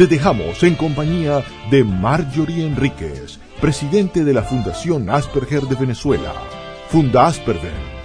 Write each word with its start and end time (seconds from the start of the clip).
Te 0.00 0.06
dejamos 0.06 0.62
en 0.62 0.76
compañía 0.76 1.44
de 1.70 1.84
Marjorie 1.84 2.64
Enríquez, 2.64 3.38
presidente 3.60 4.24
de 4.24 4.32
la 4.32 4.40
Fundación 4.40 5.10
Asperger 5.10 5.64
de 5.64 5.74
Venezuela. 5.74 6.32
Funda 6.88 7.26
Asperger 7.26 7.99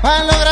para 0.00 0.24
lograr 0.24 0.49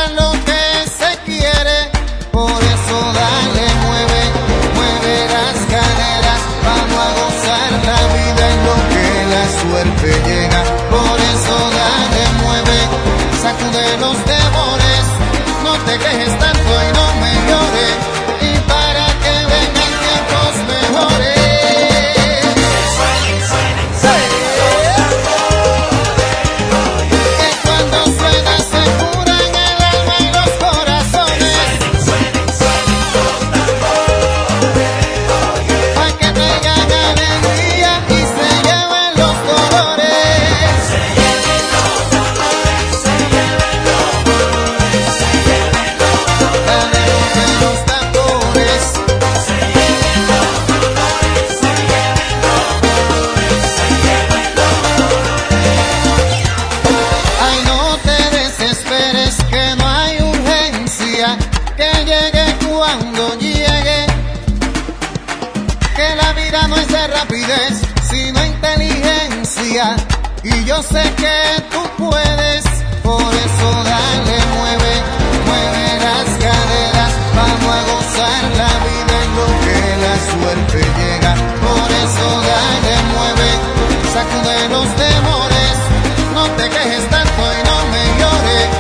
tanto 87.11 87.43
y 87.53 87.63
no 87.65 87.87
me 87.93 88.19
llores. 88.19 88.78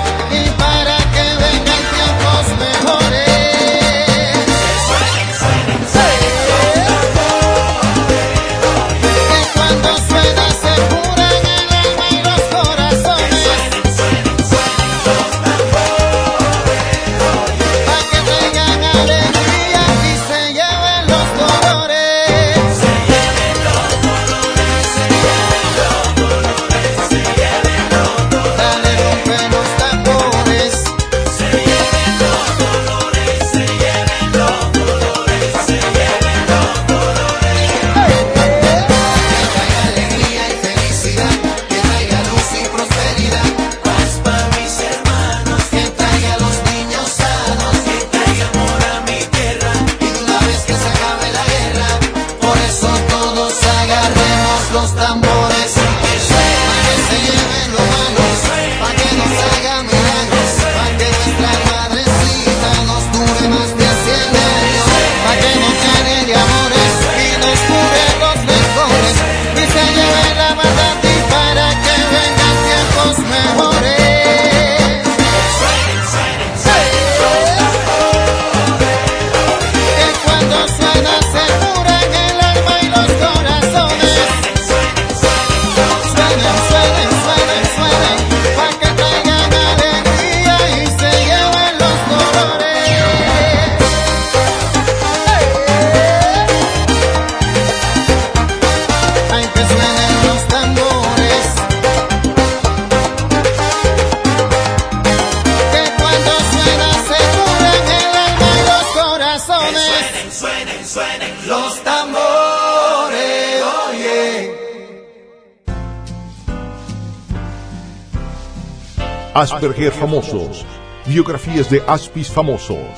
Asperger 119.40 119.92
famosos. 119.92 120.66
Biografías 121.06 121.70
de 121.70 121.80
Aspis 121.86 122.28
famosos. 122.28 122.88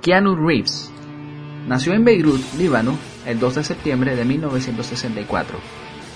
Keanu 0.00 0.36
Reeves 0.36 0.90
nació 1.66 1.92
en 1.92 2.06
Beirut, 2.06 2.40
Líbano, 2.56 2.96
el 3.26 3.38
2 3.38 3.56
de 3.56 3.64
septiembre 3.64 4.16
de 4.16 4.24
1964. 4.24 5.58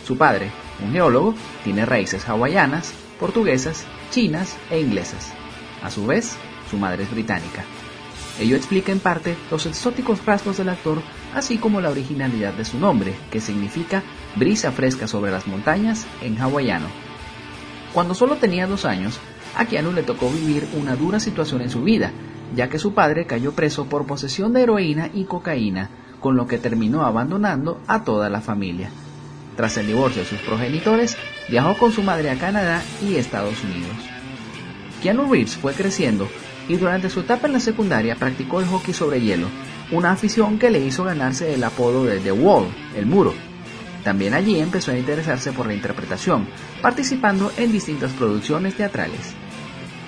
Su 0.06 0.16
padre, 0.16 0.50
un 0.82 0.92
geólogo, 0.92 1.34
tiene 1.62 1.84
raíces 1.84 2.26
hawaianas, 2.26 2.94
portuguesas, 3.20 3.84
chinas 4.10 4.56
e 4.70 4.80
inglesas. 4.80 5.30
A 5.82 5.90
su 5.90 6.06
vez, 6.06 6.38
su 6.70 6.78
madre 6.78 7.02
es 7.02 7.10
británica. 7.10 7.66
Ello 8.40 8.56
explica 8.56 8.90
en 8.90 8.98
parte 8.98 9.36
los 9.50 9.64
exóticos 9.66 10.24
rasgos 10.26 10.56
del 10.56 10.68
actor, 10.68 11.00
así 11.34 11.58
como 11.58 11.80
la 11.80 11.90
originalidad 11.90 12.52
de 12.52 12.64
su 12.64 12.78
nombre, 12.78 13.14
que 13.30 13.40
significa 13.40 14.02
brisa 14.34 14.72
fresca 14.72 15.06
sobre 15.06 15.30
las 15.30 15.46
montañas 15.46 16.06
en 16.20 16.40
hawaiano. 16.40 16.86
Cuando 17.92 18.14
solo 18.14 18.36
tenía 18.36 18.66
dos 18.66 18.84
años, 18.84 19.20
a 19.56 19.66
Keanu 19.66 19.92
le 19.92 20.02
tocó 20.02 20.28
vivir 20.30 20.66
una 20.74 20.96
dura 20.96 21.20
situación 21.20 21.62
en 21.62 21.70
su 21.70 21.82
vida, 21.84 22.10
ya 22.56 22.68
que 22.68 22.80
su 22.80 22.92
padre 22.92 23.24
cayó 23.24 23.52
preso 23.52 23.86
por 23.86 24.04
posesión 24.04 24.52
de 24.52 24.62
heroína 24.62 25.10
y 25.14 25.24
cocaína, 25.24 25.90
con 26.18 26.36
lo 26.36 26.48
que 26.48 26.58
terminó 26.58 27.04
abandonando 27.04 27.80
a 27.86 28.02
toda 28.02 28.30
la 28.30 28.40
familia. 28.40 28.90
Tras 29.56 29.76
el 29.76 29.86
divorcio 29.86 30.22
de 30.22 30.28
sus 30.28 30.40
progenitores, 30.40 31.16
viajó 31.48 31.76
con 31.76 31.92
su 31.92 32.02
madre 32.02 32.30
a 32.30 32.38
Canadá 32.38 32.82
y 33.00 33.14
Estados 33.14 33.62
Unidos. 33.62 33.94
Keanu 35.00 35.30
Reeves 35.30 35.56
fue 35.56 35.72
creciendo 35.74 36.28
y 36.68 36.76
durante 36.76 37.10
su 37.10 37.20
etapa 37.20 37.46
en 37.46 37.54
la 37.54 37.60
secundaria 37.60 38.16
practicó 38.16 38.60
el 38.60 38.66
hockey 38.66 38.94
sobre 38.94 39.20
hielo, 39.20 39.48
una 39.90 40.12
afición 40.12 40.58
que 40.58 40.70
le 40.70 40.80
hizo 40.80 41.04
ganarse 41.04 41.54
el 41.54 41.64
apodo 41.64 42.04
de 42.04 42.18
The 42.20 42.32
Wall, 42.32 42.66
el 42.96 43.06
muro. 43.06 43.34
También 44.02 44.34
allí 44.34 44.58
empezó 44.58 44.92
a 44.92 44.98
interesarse 44.98 45.52
por 45.52 45.66
la 45.66 45.74
interpretación, 45.74 46.46
participando 46.82 47.52
en 47.56 47.72
distintas 47.72 48.12
producciones 48.12 48.74
teatrales. 48.74 49.34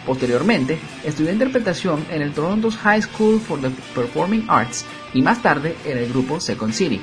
Posteriormente, 0.07 0.79
estudió 1.05 1.33
interpretación 1.33 2.05
en 2.11 2.23
el 2.23 2.33
Toronto's 2.33 2.77
High 2.77 3.03
School 3.03 3.41
for 3.41 3.61
the 3.61 3.71
Performing 3.95 4.45
Arts 4.49 4.85
y 5.13 5.23
más 5.23 5.43
tarde 5.43 5.77
en 5.85 5.99
el 5.99 6.09
grupo 6.09 6.39
Second 6.39 6.73
City. 6.73 7.01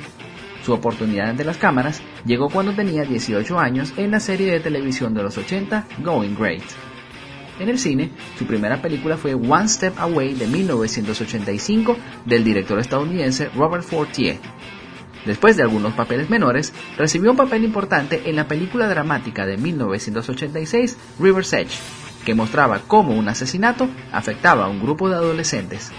Su 0.64 0.72
oportunidad 0.72 1.28
ante 1.28 1.44
las 1.44 1.58
cámaras 1.58 2.00
llegó 2.24 2.48
cuando 2.48 2.72
tenía 2.72 3.04
18 3.04 3.58
años 3.58 3.92
en 3.98 4.10
la 4.10 4.20
serie 4.20 4.50
de 4.50 4.60
televisión 4.60 5.12
de 5.12 5.22
los 5.22 5.36
80 5.36 5.86
Going 6.02 6.34
Great. 6.34 6.62
En 7.60 7.68
el 7.68 7.78
cine, 7.78 8.10
su 8.36 8.46
primera 8.46 8.82
película 8.82 9.16
fue 9.16 9.34
One 9.34 9.68
Step 9.68 9.94
Away 9.98 10.34
de 10.34 10.48
1985 10.48 11.96
del 12.26 12.42
director 12.42 12.78
estadounidense 12.80 13.48
Robert 13.54 13.84
Fortier. 13.84 14.38
Después 15.24 15.56
de 15.56 15.62
algunos 15.62 15.94
papeles 15.94 16.28
menores, 16.28 16.72
recibió 16.98 17.30
un 17.30 17.36
papel 17.36 17.64
importante 17.64 18.22
en 18.26 18.36
la 18.36 18.48
película 18.48 18.88
dramática 18.88 19.46
de 19.46 19.56
1986 19.56 20.98
River's 21.18 21.52
Edge, 21.52 21.78
que 22.26 22.34
mostraba 22.34 22.80
cómo 22.86 23.14
un 23.14 23.28
asesinato 23.28 23.88
afectaba 24.12 24.64
a 24.64 24.68
un 24.68 24.82
grupo 24.82 25.08
de 25.08 25.14
adolescentes. 25.14 25.92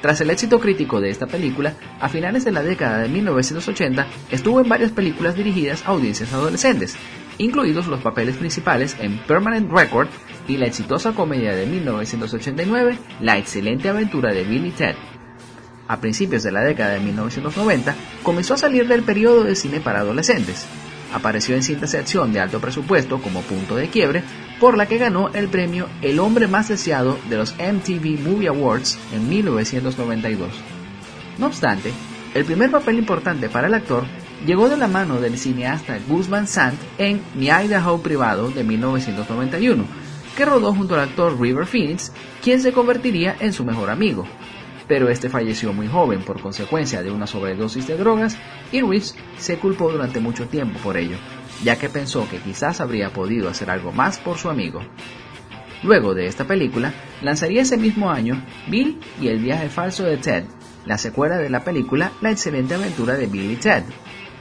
Tras 0.00 0.20
el 0.22 0.30
éxito 0.30 0.60
crítico 0.60 0.98
de 1.00 1.10
esta 1.10 1.26
película, 1.26 1.74
a 2.00 2.08
finales 2.08 2.44
de 2.44 2.52
la 2.52 2.62
década 2.62 3.00
de 3.00 3.08
1980 3.08 4.06
estuvo 4.30 4.60
en 4.60 4.68
varias 4.68 4.92
películas 4.92 5.36
dirigidas 5.36 5.82
a 5.84 5.90
audiencias 5.90 6.32
adolescentes, 6.32 6.96
incluidos 7.38 7.86
los 7.86 8.00
papeles 8.00 8.36
principales 8.36 8.96
en 9.00 9.18
Permanent 9.18 9.70
Record 9.70 10.08
y 10.48 10.56
la 10.56 10.66
exitosa 10.66 11.12
comedia 11.12 11.54
de 11.54 11.66
1989 11.66 12.98
La 13.20 13.38
excelente 13.38 13.88
aventura 13.88 14.32
de 14.32 14.44
Billy 14.44 14.70
Ted. 14.70 14.94
A 15.88 16.00
principios 16.00 16.42
de 16.42 16.52
la 16.52 16.60
década 16.60 16.92
de 16.92 17.00
1990 17.00 17.94
comenzó 18.22 18.54
a 18.54 18.58
salir 18.58 18.86
del 18.86 19.02
periodo 19.02 19.44
de 19.44 19.56
cine 19.56 19.80
para 19.80 20.00
adolescentes, 20.00 20.66
Apareció 21.12 21.56
en 21.56 21.62
cintas 21.62 21.92
de 21.92 21.98
acción 21.98 22.32
de 22.32 22.40
alto 22.40 22.60
presupuesto 22.60 23.20
como 23.20 23.42
punto 23.42 23.74
de 23.74 23.88
quiebre, 23.88 24.22
por 24.60 24.76
la 24.76 24.86
que 24.86 24.98
ganó 24.98 25.30
el 25.32 25.48
premio 25.48 25.88
El 26.02 26.20
hombre 26.20 26.46
más 26.46 26.68
deseado 26.68 27.18
de 27.28 27.36
los 27.36 27.54
MTV 27.54 28.20
Movie 28.20 28.48
Awards 28.48 28.98
en 29.12 29.28
1992. 29.28 30.50
No 31.38 31.46
obstante, 31.46 31.92
el 32.34 32.44
primer 32.44 32.70
papel 32.70 32.98
importante 32.98 33.48
para 33.48 33.66
el 33.66 33.74
actor 33.74 34.04
llegó 34.46 34.68
de 34.68 34.76
la 34.76 34.88
mano 34.88 35.20
del 35.20 35.38
cineasta 35.38 35.98
Gus 36.08 36.28
Van 36.28 36.46
Sant 36.46 36.78
en 36.98 37.22
Mi 37.34 37.46
Idaho 37.46 38.02
privado 38.02 38.50
de 38.50 38.64
1991, 38.64 39.84
que 40.36 40.44
rodó 40.44 40.74
junto 40.74 40.94
al 40.94 41.00
actor 41.00 41.40
River 41.40 41.66
Phoenix, 41.66 42.12
quien 42.42 42.60
se 42.60 42.72
convertiría 42.72 43.36
en 43.40 43.52
su 43.52 43.64
mejor 43.64 43.90
amigo 43.90 44.26
pero 44.90 45.08
este 45.08 45.28
falleció 45.28 45.72
muy 45.72 45.86
joven 45.86 46.24
por 46.24 46.42
consecuencia 46.42 47.00
de 47.00 47.12
una 47.12 47.28
sobredosis 47.28 47.86
de 47.86 47.96
drogas 47.96 48.36
y 48.72 48.80
Reeves 48.80 49.14
se 49.38 49.56
culpó 49.56 49.92
durante 49.92 50.18
mucho 50.18 50.48
tiempo 50.48 50.80
por 50.80 50.96
ello, 50.96 51.16
ya 51.62 51.78
que 51.78 51.88
pensó 51.88 52.28
que 52.28 52.38
quizás 52.38 52.80
habría 52.80 53.12
podido 53.12 53.48
hacer 53.48 53.70
algo 53.70 53.92
más 53.92 54.18
por 54.18 54.36
su 54.36 54.50
amigo. 54.50 54.80
Luego 55.84 56.12
de 56.12 56.26
esta 56.26 56.44
película, 56.44 56.92
lanzaría 57.22 57.62
ese 57.62 57.76
mismo 57.76 58.10
año 58.10 58.44
Bill 58.66 58.98
y 59.20 59.28
el 59.28 59.38
viaje 59.38 59.68
falso 59.68 60.02
de 60.02 60.16
Ted, 60.16 60.42
la 60.86 60.98
secuela 60.98 61.38
de 61.38 61.50
la 61.50 61.62
película 61.62 62.10
La 62.20 62.32
excelente 62.32 62.74
aventura 62.74 63.14
de 63.14 63.28
Bill 63.28 63.52
y 63.52 63.56
Ted, 63.56 63.84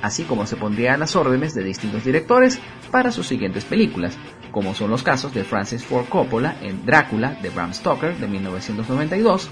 así 0.02 0.24
como 0.24 0.46
se 0.46 0.56
pondría 0.56 0.94
a 0.94 0.98
las 0.98 1.16
órdenes 1.16 1.54
de 1.54 1.64
distintos 1.64 2.04
directores 2.04 2.60
para 2.92 3.12
sus 3.12 3.28
siguientes 3.28 3.66
películas, 3.66 4.18
como 4.52 4.74
son 4.74 4.90
los 4.90 5.04
casos 5.04 5.34
de 5.34 5.44
Francis 5.44 5.86
Ford 5.86 6.08
Coppola 6.08 6.58
en 6.62 6.86
Drácula 6.86 7.38
de 7.42 7.50
Bram 7.50 7.74
Stoker 7.74 8.18
de 8.18 8.28
1992, 8.28 9.50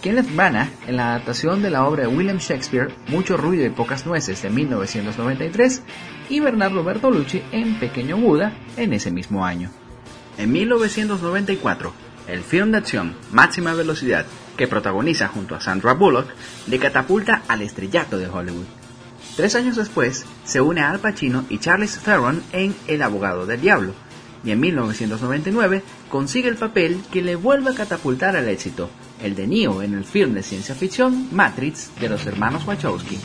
Kenneth 0.00 0.34
Branagh 0.34 0.70
en 0.86 0.96
la 0.96 1.10
adaptación 1.10 1.62
de 1.62 1.70
la 1.70 1.86
obra 1.86 2.02
de 2.02 2.08
William 2.08 2.38
Shakespeare 2.38 2.92
Mucho 3.08 3.36
ruido 3.36 3.66
y 3.66 3.70
pocas 3.70 4.06
nueces 4.06 4.42
de 4.42 4.50
1993 4.50 5.82
y 6.30 6.40
Bernardo 6.40 6.82
Bertolucci 6.82 7.42
en 7.52 7.78
Pequeño 7.78 8.16
Buda 8.16 8.52
en 8.76 8.92
ese 8.92 9.10
mismo 9.10 9.44
año. 9.44 9.70
En 10.38 10.52
1994, 10.52 11.92
el 12.28 12.42
film 12.42 12.70
de 12.70 12.78
acción 12.78 13.14
Máxima 13.32 13.74
Velocidad, 13.74 14.24
que 14.56 14.68
protagoniza 14.68 15.28
junto 15.28 15.54
a 15.54 15.60
Sandra 15.60 15.92
Bullock, 15.94 16.28
le 16.66 16.78
catapulta 16.78 17.42
al 17.48 17.62
estrellato 17.62 18.16
de 18.16 18.28
Hollywood. 18.28 18.79
Tres 19.40 19.54
años 19.54 19.76
después, 19.76 20.26
se 20.44 20.60
une 20.60 20.82
a 20.82 20.90
Al 20.90 20.98
Pacino 20.98 21.46
y 21.48 21.56
Charles 21.56 21.98
Theron 22.04 22.42
en 22.52 22.74
El 22.86 23.00
abogado 23.00 23.46
del 23.46 23.62
diablo, 23.62 23.94
y 24.44 24.50
en 24.50 24.60
1999 24.60 25.82
consigue 26.10 26.50
el 26.50 26.56
papel 26.56 27.00
que 27.10 27.22
le 27.22 27.36
vuelve 27.36 27.70
a 27.70 27.74
catapultar 27.74 28.36
al 28.36 28.50
éxito, 28.50 28.90
el 29.22 29.34
de 29.34 29.46
Neo 29.46 29.80
en 29.80 29.94
el 29.94 30.04
film 30.04 30.34
de 30.34 30.42
ciencia 30.42 30.74
ficción 30.74 31.28
Matrix 31.32 31.90
de 31.98 32.10
los 32.10 32.26
hermanos 32.26 32.66
Wachowski. 32.66 33.18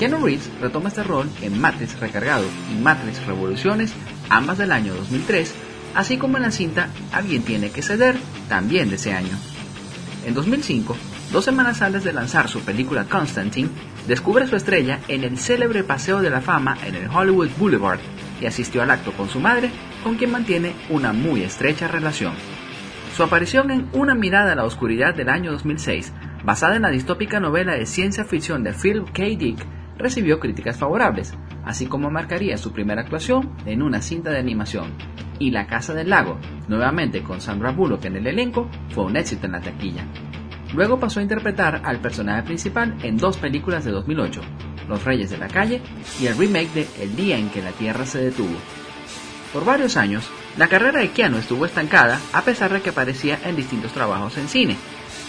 Keanu 0.00 0.24
Reeves 0.24 0.50
retoma 0.60 0.88
este 0.88 1.04
rol 1.04 1.30
en 1.40 1.60
Matrix 1.60 2.00
Recargado 2.00 2.46
y 2.72 2.82
Matrix 2.82 3.24
Revoluciones, 3.24 3.92
ambas 4.30 4.58
del 4.58 4.72
año 4.72 4.92
2003, 4.94 5.54
así 5.94 6.16
como 6.16 6.36
en 6.36 6.42
la 6.42 6.50
cinta 6.50 6.88
Alguien 7.12 7.44
tiene 7.44 7.70
que 7.70 7.82
ceder, 7.82 8.16
también 8.48 8.90
de 8.90 8.96
ese 8.96 9.12
año. 9.12 9.38
En 10.26 10.34
2005, 10.34 10.96
dos 11.30 11.44
semanas 11.44 11.80
antes 11.80 12.02
de 12.02 12.12
lanzar 12.12 12.48
su 12.48 12.58
película 12.58 13.04
Constantine, 13.04 13.70
descubre 14.06 14.46
su 14.46 14.56
estrella 14.56 15.00
en 15.08 15.24
el 15.24 15.38
célebre 15.38 15.84
Paseo 15.84 16.20
de 16.20 16.30
la 16.30 16.40
Fama 16.40 16.76
en 16.86 16.94
el 16.94 17.08
Hollywood 17.08 17.50
Boulevard 17.58 18.00
y 18.40 18.46
asistió 18.46 18.82
al 18.82 18.90
acto 18.90 19.12
con 19.12 19.28
su 19.28 19.40
madre, 19.40 19.70
con 20.02 20.16
quien 20.16 20.30
mantiene 20.30 20.74
una 20.90 21.12
muy 21.12 21.42
estrecha 21.42 21.88
relación. 21.88 22.34
Su 23.16 23.22
aparición 23.22 23.70
en 23.70 23.88
Una 23.92 24.14
mirada 24.14 24.52
a 24.52 24.56
la 24.56 24.64
oscuridad 24.64 25.14
del 25.14 25.28
año 25.28 25.52
2006, 25.52 26.12
basada 26.44 26.76
en 26.76 26.82
la 26.82 26.90
distópica 26.90 27.40
novela 27.40 27.74
de 27.74 27.86
ciencia 27.86 28.24
ficción 28.24 28.64
de 28.64 28.72
Philip 28.72 29.06
K. 29.12 29.22
Dick, 29.38 29.64
recibió 29.96 30.40
críticas 30.40 30.76
favorables, 30.76 31.32
así 31.64 31.86
como 31.86 32.10
marcaría 32.10 32.56
su 32.56 32.72
primera 32.72 33.02
actuación 33.02 33.50
en 33.66 33.82
una 33.82 34.02
cinta 34.02 34.30
de 34.30 34.38
animación. 34.38 34.92
Y 35.38 35.50
La 35.50 35.66
Casa 35.66 35.94
del 35.94 36.10
Lago, 36.10 36.38
nuevamente 36.68 37.22
con 37.22 37.40
Sandra 37.40 37.70
Bullock 37.70 38.04
en 38.04 38.16
el 38.16 38.26
elenco, 38.26 38.68
fue 38.90 39.04
un 39.04 39.16
éxito 39.16 39.46
en 39.46 39.52
la 39.52 39.60
taquilla. 39.60 40.04
Luego 40.74 40.98
pasó 40.98 41.20
a 41.20 41.22
interpretar 41.22 41.82
al 41.84 42.00
personaje 42.00 42.42
principal 42.42 42.96
en 43.02 43.16
dos 43.16 43.36
películas 43.36 43.84
de 43.84 43.92
2008, 43.92 44.40
Los 44.88 45.04
Reyes 45.04 45.30
de 45.30 45.38
la 45.38 45.46
Calle 45.46 45.80
y 46.20 46.26
el 46.26 46.36
remake 46.36 46.72
de 46.74 46.88
El 47.00 47.14
Día 47.14 47.38
en 47.38 47.48
que 47.48 47.62
la 47.62 47.70
Tierra 47.70 48.04
se 48.06 48.18
detuvo. 48.18 48.56
Por 49.52 49.64
varios 49.64 49.96
años, 49.96 50.24
la 50.58 50.66
carrera 50.66 50.98
de 50.98 51.10
Keanu 51.10 51.38
estuvo 51.38 51.64
estancada 51.64 52.20
a 52.32 52.42
pesar 52.42 52.72
de 52.72 52.82
que 52.82 52.90
aparecía 52.90 53.38
en 53.44 53.54
distintos 53.54 53.92
trabajos 53.92 54.36
en 54.36 54.48
cine, 54.48 54.76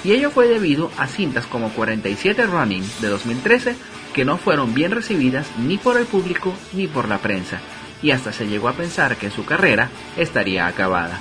y 0.03 0.13
ello 0.13 0.31
fue 0.31 0.47
debido 0.47 0.89
a 0.97 1.05
cintas 1.05 1.45
como 1.45 1.69
47 1.69 2.47
Running 2.47 2.83
de 3.01 3.07
2013 3.07 3.75
que 4.15 4.25
no 4.25 4.37
fueron 4.37 4.73
bien 4.73 4.91
recibidas 4.91 5.45
ni 5.59 5.77
por 5.77 5.97
el 5.97 6.05
público 6.05 6.55
ni 6.73 6.87
por 6.87 7.07
la 7.07 7.19
prensa, 7.19 7.59
y 8.01 8.09
hasta 8.09 8.33
se 8.33 8.47
llegó 8.47 8.67
a 8.67 8.73
pensar 8.73 9.15
que 9.15 9.29
su 9.29 9.45
carrera 9.45 9.89
estaría 10.17 10.65
acabada. 10.65 11.19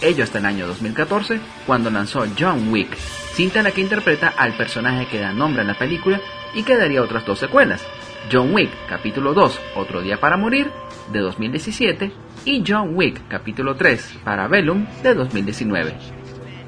Ello 0.00 0.24
hasta 0.24 0.38
el 0.38 0.46
año 0.46 0.66
2014, 0.66 1.40
cuando 1.66 1.90
lanzó 1.90 2.24
John 2.38 2.72
Wick, 2.72 2.96
cinta 3.32 3.60
en 3.60 3.64
la 3.64 3.70
que 3.70 3.80
interpreta 3.80 4.28
al 4.36 4.56
personaje 4.56 5.06
que 5.06 5.20
da 5.20 5.32
nombre 5.32 5.62
a 5.62 5.64
la 5.64 5.78
película 5.78 6.20
y 6.54 6.62
que 6.62 6.76
daría 6.76 7.02
otras 7.02 7.24
dos 7.24 7.38
secuelas, 7.38 7.86
John 8.30 8.52
Wick 8.52 8.70
capítulo 8.88 9.34
2, 9.34 9.60
Otro 9.76 10.02
día 10.02 10.18
para 10.18 10.36
morir, 10.36 10.70
de 11.12 11.20
2017, 11.20 12.12
y 12.44 12.62
John 12.66 12.94
Wick 12.94 13.26
capítulo 13.28 13.76
3 13.76 14.18
para 14.24 14.48
Bellum 14.48 14.86
de 15.02 15.14
2019. 15.14 15.94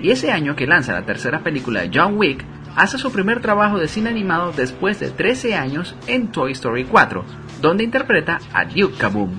Y 0.00 0.10
ese 0.10 0.32
año 0.32 0.56
que 0.56 0.66
lanza 0.66 0.92
la 0.92 1.04
tercera 1.04 1.40
película 1.40 1.82
de 1.82 1.90
John 1.92 2.16
Wick, 2.16 2.44
hace 2.76 2.98
su 2.98 3.12
primer 3.12 3.40
trabajo 3.40 3.78
de 3.78 3.88
cine 3.88 4.10
animado 4.10 4.52
después 4.52 4.98
de 4.98 5.10
13 5.10 5.54
años 5.54 5.94
en 6.06 6.32
Toy 6.32 6.52
Story 6.52 6.84
4, 6.84 7.24
donde 7.60 7.84
interpreta 7.84 8.38
a 8.52 8.64
Duke 8.64 8.96
Kaboom. 8.98 9.38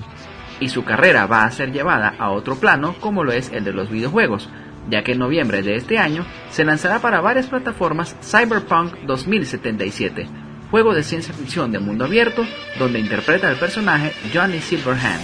Y 0.60 0.68
su 0.68 0.84
carrera 0.84 1.26
va 1.26 1.44
a 1.44 1.50
ser 1.50 1.72
llevada 1.72 2.14
a 2.18 2.30
otro 2.30 2.56
plano 2.56 2.94
como 3.00 3.24
lo 3.24 3.32
es 3.32 3.50
el 3.52 3.64
de 3.64 3.72
los 3.72 3.90
videojuegos, 3.90 4.48
ya 4.90 5.02
que 5.02 5.12
en 5.12 5.18
noviembre 5.18 5.62
de 5.62 5.76
este 5.76 5.98
año 5.98 6.26
se 6.50 6.64
lanzará 6.64 7.00
para 7.00 7.20
varias 7.20 7.46
plataformas 7.46 8.16
Cyberpunk 8.22 8.94
2077, 9.06 10.26
juego 10.70 10.94
de 10.94 11.02
ciencia 11.02 11.34
ficción 11.34 11.72
de 11.72 11.78
mundo 11.78 12.04
abierto 12.04 12.44
donde 12.78 12.98
interpreta 12.98 13.48
al 13.48 13.56
personaje 13.56 14.12
Johnny 14.32 14.60
Silverhand. 14.60 15.22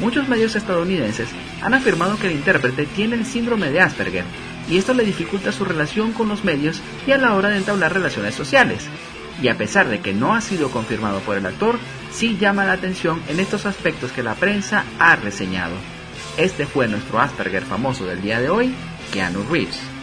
Muchos 0.00 0.28
medios 0.28 0.54
estadounidenses 0.56 1.28
han 1.62 1.72
afirmado 1.72 2.18
que 2.18 2.26
el 2.26 2.34
intérprete 2.34 2.84
tiene 2.84 3.16
el 3.16 3.24
síndrome 3.24 3.70
de 3.70 3.80
Asperger 3.80 4.24
y 4.68 4.78
esto 4.78 4.94
le 4.94 5.04
dificulta 5.04 5.52
su 5.52 5.64
relación 5.64 6.12
con 6.12 6.28
los 6.28 6.44
medios 6.44 6.80
y 7.06 7.12
a 7.12 7.18
la 7.18 7.34
hora 7.34 7.48
de 7.48 7.58
entablar 7.58 7.94
relaciones 7.94 8.34
sociales. 8.34 8.88
Y 9.42 9.48
a 9.48 9.56
pesar 9.56 9.88
de 9.88 10.00
que 10.00 10.14
no 10.14 10.34
ha 10.34 10.40
sido 10.40 10.70
confirmado 10.70 11.20
por 11.20 11.36
el 11.36 11.46
actor, 11.46 11.78
sí 12.10 12.36
llama 12.38 12.64
la 12.64 12.72
atención 12.72 13.20
en 13.28 13.38
estos 13.38 13.66
aspectos 13.66 14.12
que 14.12 14.22
la 14.22 14.34
prensa 14.34 14.84
ha 14.98 15.16
reseñado. 15.16 15.74
Este 16.36 16.66
fue 16.66 16.86
nuestro 16.86 17.18
Asperger 17.18 17.62
famoso 17.62 18.04
del 18.04 18.20
día 18.20 18.40
de 18.40 18.50
hoy, 18.50 18.74
Keanu 19.10 19.42
Reeves. 19.50 19.95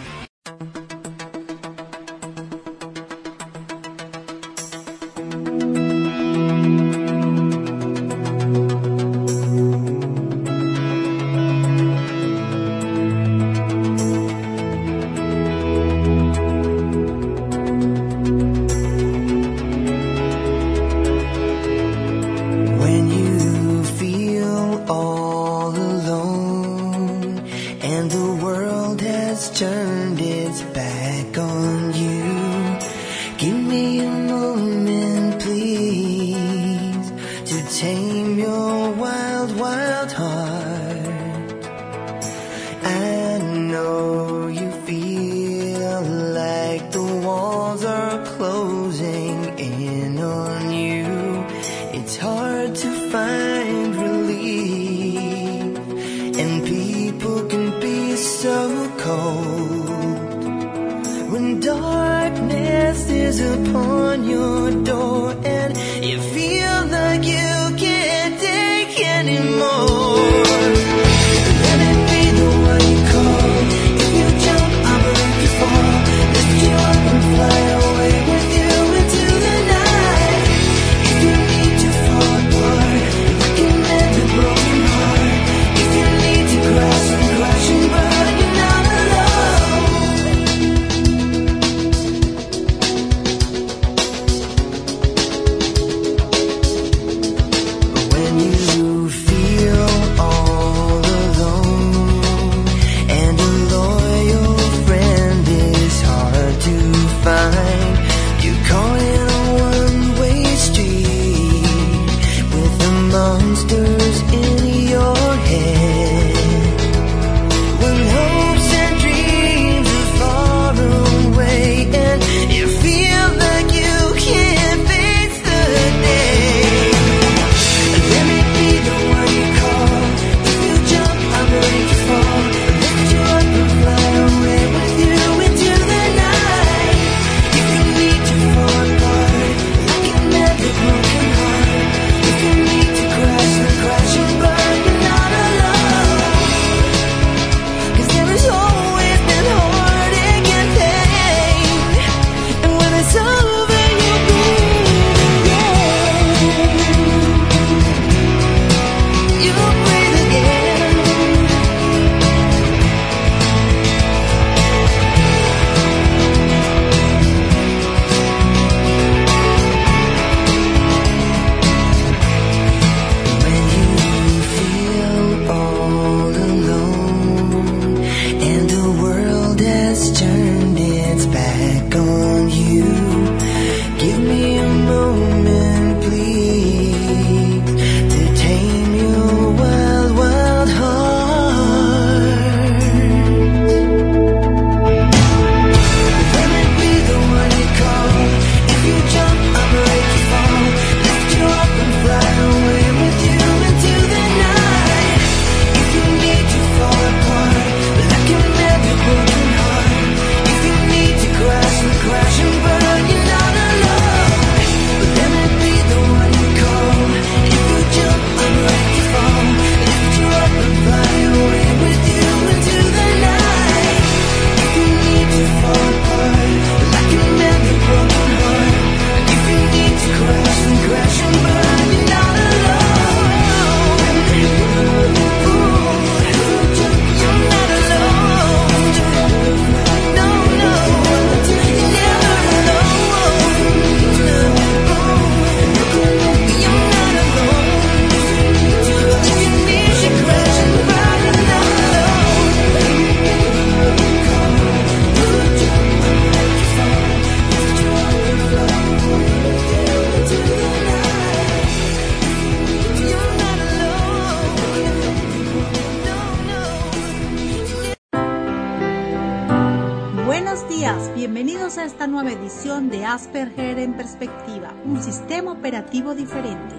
Edición 272.31 272.89
de 272.89 273.05
Asperger 273.05 273.79
en 273.79 273.93
Perspectiva, 273.93 274.73
un 274.85 275.01
sistema 275.03 275.51
operativo 275.51 276.15
diferente. 276.15 276.75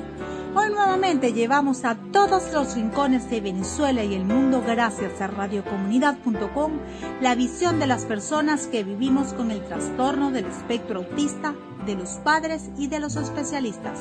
Hoy 0.57 0.71
nuevamente 0.71 1.33
llevamos 1.33 1.85
a 1.85 1.97
todos 2.13 2.53
los 2.53 2.77
rincones 2.77 3.29
de 3.29 3.41
Venezuela 3.41 4.05
y 4.05 4.15
el 4.15 4.25
mundo 4.25 4.63
gracias 4.65 5.21
a 5.21 5.27
radiocomunidad.com 5.27 6.73
la 7.21 7.35
visión 7.35 7.81
de 7.81 7.89
las 7.89 8.05
personas 8.05 8.69
que 8.69 8.85
vivimos 8.85 9.33
con 9.33 9.51
el 9.51 9.65
trastorno 9.65 10.31
del 10.31 10.47
espectro 10.47 11.01
autista, 11.01 11.55
de 11.87 11.95
los 11.95 12.11
padres 12.25 12.71
y 12.77 12.89
de 12.89 13.01
los 13.01 13.17
especialistas 13.17 14.01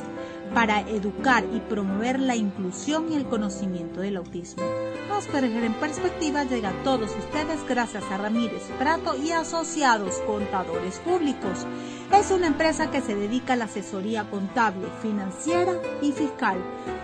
para 0.54 0.82
educar 0.82 1.44
y 1.54 1.60
promover 1.60 2.20
la 2.20 2.36
inclusión 2.36 3.12
y 3.12 3.16
el 3.16 3.26
conocimiento 3.26 4.02
del 4.02 4.18
autismo. 4.18 4.64
Asperger 5.12 5.64
en 5.64 5.74
Perspectiva 5.74 6.44
llega 6.44 6.70
a 6.70 6.84
todos 6.84 7.12
ustedes 7.16 7.66
gracias 7.68 8.04
a 8.12 8.18
Ramírez 8.18 8.64
Prato 8.78 9.16
y 9.16 9.32
Asociados 9.32 10.16
Contadores 10.26 11.00
Públicos. 11.00 11.66
Es 12.12 12.32
una 12.32 12.48
empresa 12.48 12.92
que 12.92 13.02
se 13.02 13.16
dedica 13.16 13.54
a 13.54 13.56
la 13.56 13.66
asesoría 13.66 14.30
contable, 14.30 14.88
financiera 15.02 15.74
y 16.02 16.12
fiscal. 16.12 16.58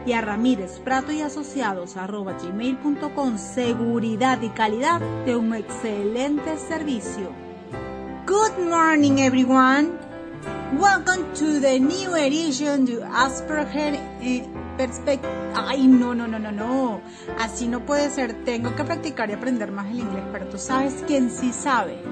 y 0.06 0.12
a 0.12 0.20
Ramírez 0.20 0.80
Prato 0.80 1.14
y 1.14 1.22
Asociados 1.22 1.96
gmail.com 1.96 3.38
seguridad 3.38 4.42
y 4.42 4.50
calidad 4.50 5.00
de 5.26 5.38
un 5.38 5.56
excelente 5.56 6.58
servicio. 6.58 7.32
Good 8.28 8.58
morning, 8.70 9.20
everyone. 9.20 9.92
Welcome 10.78 11.32
to 11.36 11.62
the 11.62 11.80
new 11.80 12.14
edition 12.18 12.86
to 12.88 13.06
Asperger 13.06 13.98
Perspective. 14.76 15.32
Ay, 15.56 15.88
no, 15.88 16.14
no, 16.14 16.28
no, 16.28 16.40
no, 16.40 16.52
no. 16.52 17.00
Así 17.40 17.70
no 17.70 17.86
puede 17.86 18.10
ser. 18.10 18.44
Tengo 18.44 18.76
que 18.76 18.84
practicar 18.84 19.30
y 19.30 19.34
aprender 19.34 19.72
más 19.72 19.90
el 19.92 20.00
inglés, 20.00 20.26
pero 20.34 20.50
tú 20.50 20.58
sabes 20.58 21.06
quién 21.08 21.32
sí 21.32 21.54
sabe. 21.54 22.04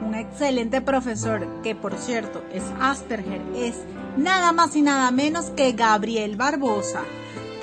Un 0.00 0.14
excelente 0.14 0.80
profesor, 0.80 1.62
que 1.62 1.74
por 1.74 1.98
cierto 1.98 2.42
es 2.52 2.62
Asperger, 2.80 3.42
es 3.54 3.74
nada 4.16 4.52
más 4.52 4.76
y 4.76 4.82
nada 4.82 5.10
menos 5.10 5.46
que 5.50 5.72
Gabriel 5.72 6.36
Barbosa 6.36 7.02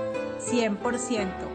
100%. 0.50 1.51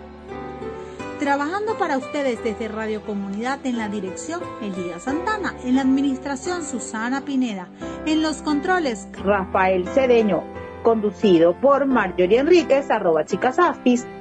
Trabajando 1.19 1.79
para 1.79 1.97
ustedes 1.97 2.45
desde 2.45 2.69
Radio 2.69 3.03
Comunidad 3.03 3.65
en 3.65 3.79
la 3.79 3.89
dirección 3.89 4.43
Elías 4.61 5.05
Santana, 5.05 5.55
en 5.65 5.77
la 5.77 5.81
administración 5.81 6.63
Susana 6.63 7.25
Pineda, 7.25 7.69
en 8.05 8.21
los 8.21 8.43
controles 8.43 9.09
Rafael 9.25 9.89
Cedeño, 9.89 10.45
conducido 10.83 11.59
por 11.59 11.87
Marjorie 11.87 12.41
Enríquez, 12.41 12.91
arroba 12.91 13.25
chicas 13.25 13.57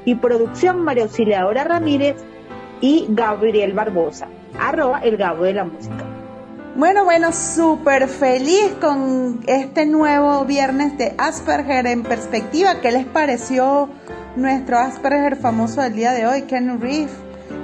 y 0.05 0.15
producción 0.15 0.83
María 0.83 1.03
Auxiliadora 1.03 1.65
Ramírez, 1.65 2.15
y 2.79 3.07
Gabriel 3.09 3.73
Barbosa, 3.73 4.29
arroba 4.57 4.99
el 4.99 5.17
Gabo 5.17 5.43
de 5.43 5.53
la 5.53 5.65
Música. 5.65 6.14
Bueno, 6.77 7.05
bueno, 7.05 7.32
súper 7.32 8.10
feliz 8.10 8.74
con 8.82 9.39
este 9.48 9.86
nuevo 9.86 10.44
viernes 10.44 10.98
de 10.98 11.15
Asperger 11.17 11.88
en 11.88 12.03
perspectiva. 12.03 12.82
¿Qué 12.82 12.91
les 12.91 13.05
pareció 13.05 13.88
nuestro 14.36 14.77
Asperger 14.79 15.38
famoso 15.38 15.82
del 15.82 15.94
día 15.94 16.12
de 16.12 16.27
hoy, 16.27 16.41
Ken 16.41 16.82
Reef? 16.82 17.10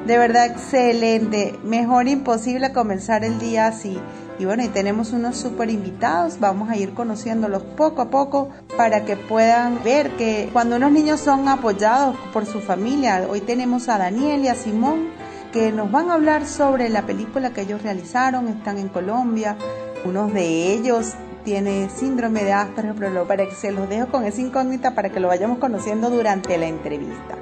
De 0.07 0.17
verdad 0.17 0.45
excelente, 0.45 1.59
mejor 1.61 2.07
imposible 2.07 2.71
comenzar 2.71 3.25
el 3.25 3.37
día 3.37 3.67
así. 3.67 3.99
Y 4.39 4.45
bueno, 4.45 4.63
y 4.63 4.69
tenemos 4.69 5.11
unos 5.11 5.35
súper 5.35 5.69
invitados, 5.69 6.39
vamos 6.39 6.69
a 6.69 6.77
ir 6.77 6.93
conociéndolos 6.93 7.63
poco 7.63 8.03
a 8.03 8.09
poco 8.09 8.49
para 8.77 9.03
que 9.03 9.17
puedan 9.17 9.83
ver 9.83 10.11
que 10.11 10.49
cuando 10.53 10.77
unos 10.77 10.93
niños 10.93 11.19
son 11.19 11.49
apoyados 11.49 12.15
por 12.31 12.45
su 12.45 12.61
familia, 12.61 13.27
hoy 13.29 13.41
tenemos 13.41 13.89
a 13.89 13.97
Daniel 13.97 14.45
y 14.45 14.47
a 14.47 14.55
Simón 14.55 15.09
que 15.51 15.71
nos 15.71 15.91
van 15.91 16.09
a 16.09 16.15
hablar 16.15 16.45
sobre 16.45 16.89
la 16.89 17.05
película 17.05 17.51
que 17.51 17.61
ellos 17.61 17.81
realizaron, 17.81 18.47
están 18.47 18.77
en 18.77 18.89
Colombia, 18.89 19.57
uno 20.05 20.27
de 20.27 20.73
ellos 20.73 21.13
tiene 21.43 21.89
síndrome 21.89 22.43
de 22.43 22.53
Asperger, 22.53 22.95
pero 22.95 23.27
para 23.27 23.45
que 23.45 23.55
se 23.55 23.71
los 23.71 23.89
dejo 23.89 24.07
con 24.07 24.25
esa 24.25 24.41
incógnita 24.41 24.95
para 24.95 25.09
que 25.09 25.19
lo 25.19 25.27
vayamos 25.27 25.57
conociendo 25.57 26.09
durante 26.09 26.57
la 26.57 26.67
entrevista. 26.67 27.35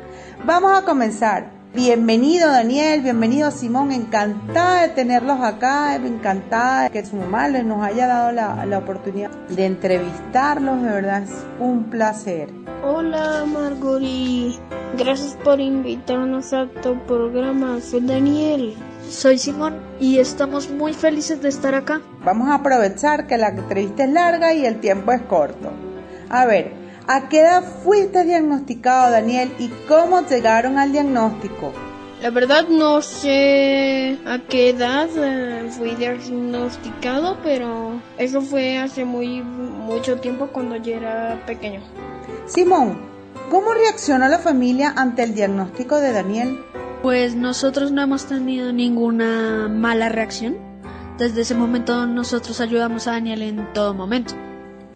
Vamos 0.45 0.77
a 0.77 0.83
comenzar. 0.83 1.58
Bienvenido 1.75 2.49
Daniel, 2.49 3.01
bienvenido 3.01 3.51
Simón, 3.51 3.91
encantada 3.91 4.81
de 4.81 4.89
tenerlos 4.89 5.39
acá, 5.39 5.95
encantada 5.95 6.85
de 6.85 6.89
que 6.89 7.05
su 7.05 7.15
mamá 7.15 7.47
les 7.47 7.63
nos 7.63 7.83
haya 7.83 8.07
dado 8.07 8.31
la, 8.31 8.65
la 8.65 8.79
oportunidad 8.79 9.29
de 9.49 9.67
entrevistarlos, 9.67 10.81
de 10.81 10.89
verdad 10.89 11.21
es 11.21 11.45
un 11.59 11.83
placer. 11.91 12.49
Hola 12.83 13.45
Margorie, 13.45 14.57
gracias 14.97 15.37
por 15.43 15.59
invitarnos 15.59 16.53
a 16.53 16.65
tu 16.65 16.97
programa, 17.05 17.79
soy 17.81 18.01
Daniel. 18.01 18.73
Soy 19.07 19.37
Simón 19.37 19.75
y 19.99 20.17
estamos 20.17 20.71
muy 20.71 20.93
felices 20.93 21.39
de 21.43 21.49
estar 21.49 21.75
acá. 21.75 22.01
Vamos 22.25 22.49
a 22.49 22.55
aprovechar 22.55 23.27
que 23.27 23.37
la 23.37 23.49
entrevista 23.49 24.05
es 24.05 24.11
larga 24.11 24.55
y 24.55 24.65
el 24.65 24.79
tiempo 24.79 25.11
es 25.11 25.21
corto. 25.21 25.69
A 26.29 26.45
ver, 26.45 26.78
¿A 27.11 27.27
qué 27.27 27.41
edad 27.41 27.63
fuiste 27.63 28.23
diagnosticado, 28.23 29.09
Daniel, 29.09 29.51
y 29.57 29.69
cómo 29.87 30.21
llegaron 30.27 30.77
al 30.77 30.91
diagnóstico? 30.91 31.73
La 32.21 32.29
verdad 32.29 32.67
no 32.69 33.01
sé 33.01 34.19
a 34.27 34.37
qué 34.47 34.69
edad 34.69 35.09
eh, 35.17 35.71
fui 35.71 35.95
diagnosticado, 35.95 37.39
pero 37.41 37.99
eso 38.19 38.41
fue 38.41 38.77
hace 38.77 39.05
muy 39.05 39.41
mucho 39.41 40.17
tiempo 40.17 40.49
cuando 40.53 40.75
yo 40.75 40.97
era 40.97 41.43
pequeño. 41.47 41.81
Simón, 42.45 42.99
¿cómo 43.49 43.73
reaccionó 43.73 44.27
la 44.27 44.37
familia 44.37 44.93
ante 44.95 45.23
el 45.23 45.33
diagnóstico 45.33 45.95
de 45.99 46.13
Daniel? 46.13 46.59
Pues 47.01 47.33
nosotros 47.33 47.91
no 47.91 48.03
hemos 48.03 48.27
tenido 48.27 48.71
ninguna 48.71 49.67
mala 49.67 50.09
reacción. 50.09 50.59
Desde 51.17 51.41
ese 51.41 51.55
momento 51.55 52.05
nosotros 52.05 52.61
ayudamos 52.61 53.07
a 53.07 53.13
Daniel 53.13 53.41
en 53.41 53.73
todo 53.73 53.95
momento. 53.95 54.35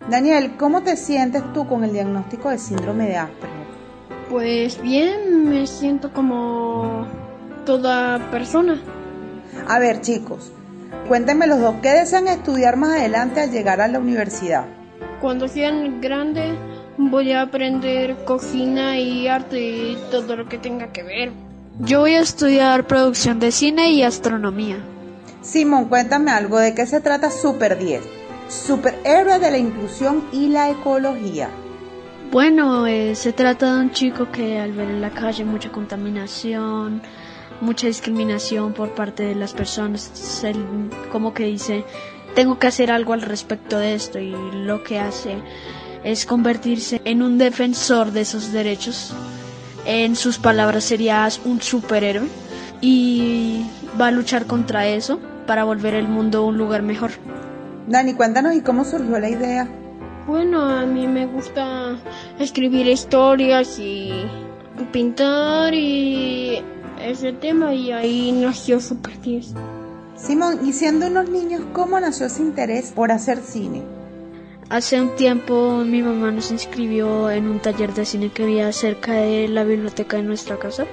Daniel, 0.09 0.55
¿cómo 0.57 0.81
te 0.83 0.97
sientes 0.97 1.41
tú 1.53 1.65
con 1.65 1.83
el 1.83 1.93
diagnóstico 1.93 2.49
de 2.49 2.57
síndrome 2.57 3.07
de 3.07 3.17
Asperger? 3.17 3.67
Pues 4.29 4.81
bien, 4.81 5.47
me 5.49 5.65
siento 5.65 6.11
como 6.11 7.07
toda 7.65 8.19
persona. 8.29 8.81
A 9.67 9.79
ver, 9.79 10.01
chicos, 10.01 10.51
cuéntenme 11.07 11.47
los 11.47 11.59
dos, 11.59 11.75
¿qué 11.81 11.91
desean 11.91 12.27
estudiar 12.27 12.75
más 12.75 12.99
adelante 12.99 13.41
al 13.41 13.51
llegar 13.51 13.79
a 13.79 13.87
la 13.87 13.99
universidad? 13.99 14.65
Cuando 15.21 15.47
sean 15.47 16.01
grande, 16.01 16.53
voy 16.97 17.31
a 17.31 17.43
aprender 17.43 18.25
cocina 18.25 18.99
y 18.99 19.27
arte 19.29 19.59
y 19.61 19.97
todo 20.11 20.35
lo 20.35 20.49
que 20.49 20.57
tenga 20.57 20.91
que 20.91 21.03
ver. 21.03 21.31
Yo 21.79 22.01
voy 22.01 22.15
a 22.15 22.21
estudiar 22.21 22.87
producción 22.87 23.39
de 23.39 23.51
cine 23.51 23.91
y 23.91 24.03
astronomía. 24.03 24.77
Simón, 25.41 25.85
cuéntame 25.85 26.31
algo, 26.31 26.59
¿de 26.59 26.75
qué 26.75 26.85
se 26.85 26.99
trata 26.99 27.31
Super 27.31 27.77
10? 27.79 28.22
Superhéroe 28.53 29.39
de 29.39 29.51
la 29.51 29.57
inclusión 29.57 30.23
y 30.31 30.47
la 30.47 30.69
ecología. 30.69 31.49
Bueno, 32.31 32.87
eh, 32.87 33.15
se 33.15 33.33
trata 33.33 33.75
de 33.75 33.81
un 33.81 33.91
chico 33.91 34.31
que 34.31 34.59
al 34.59 34.71
ver 34.71 34.89
en 34.89 35.01
la 35.01 35.11
calle 35.11 35.43
mucha 35.43 35.71
contaminación, 35.71 37.01
mucha 37.61 37.87
discriminación 37.87 38.73
por 38.73 38.95
parte 38.95 39.23
de 39.23 39.35
las 39.35 39.53
personas, 39.53 40.43
él 40.43 40.65
como 41.11 41.33
que 41.33 41.45
dice, 41.45 41.85
tengo 42.35 42.57
que 42.59 42.67
hacer 42.67 42.91
algo 42.91 43.13
al 43.13 43.21
respecto 43.21 43.77
de 43.77 43.93
esto 43.93 44.19
y 44.19 44.35
lo 44.53 44.83
que 44.83 44.99
hace 44.99 45.37
es 46.03 46.25
convertirse 46.25 47.01
en 47.05 47.21
un 47.21 47.37
defensor 47.37 48.11
de 48.11 48.21
esos 48.21 48.51
derechos. 48.51 49.13
En 49.85 50.15
sus 50.15 50.37
palabras 50.37 50.83
sería 50.83 51.27
un 51.45 51.61
superhéroe 51.61 52.27
y 52.81 53.65
va 53.99 54.07
a 54.07 54.11
luchar 54.11 54.45
contra 54.45 54.87
eso 54.87 55.19
para 55.45 55.63
volver 55.63 55.93
el 55.93 56.07
mundo 56.07 56.45
un 56.45 56.57
lugar 56.57 56.81
mejor. 56.81 57.11
Dani, 57.87 58.13
cuéntanos 58.13 58.55
y 58.55 58.61
cómo 58.61 58.85
surgió 58.85 59.19
la 59.19 59.29
idea. 59.29 59.67
Bueno, 60.25 60.61
a 60.61 60.85
mí 60.85 61.05
me 61.07 61.25
gusta 61.25 61.97
escribir 62.39 62.87
historias 62.87 63.77
y 63.77 64.25
pintar 64.91 65.73
y 65.73 66.61
ese 67.01 67.33
tema 67.33 67.73
y 67.73 67.91
ahí 67.91 68.31
nació 68.31 68.79
Super 68.79 69.19
10. 69.19 69.53
Simón, 70.15 70.59
y 70.65 70.71
siendo 70.71 71.07
unos 71.07 71.29
niños, 71.29 71.61
¿cómo 71.73 71.99
nació 71.99 72.27
ese 72.27 72.41
interés 72.41 72.91
por 72.91 73.11
hacer 73.11 73.39
cine? 73.39 73.81
Hace 74.69 75.01
un 75.01 75.15
tiempo 75.17 75.83
mi 75.85 76.01
mamá 76.01 76.31
nos 76.31 76.51
inscribió 76.51 77.29
en 77.29 77.47
un 77.47 77.59
taller 77.59 77.93
de 77.93 78.05
cine 78.05 78.31
que 78.31 78.43
había 78.43 78.71
cerca 78.71 79.11
de 79.11 79.49
la 79.49 79.65
biblioteca 79.65 80.17
de 80.17 80.23
nuestra 80.23 80.57
casa 80.57 80.85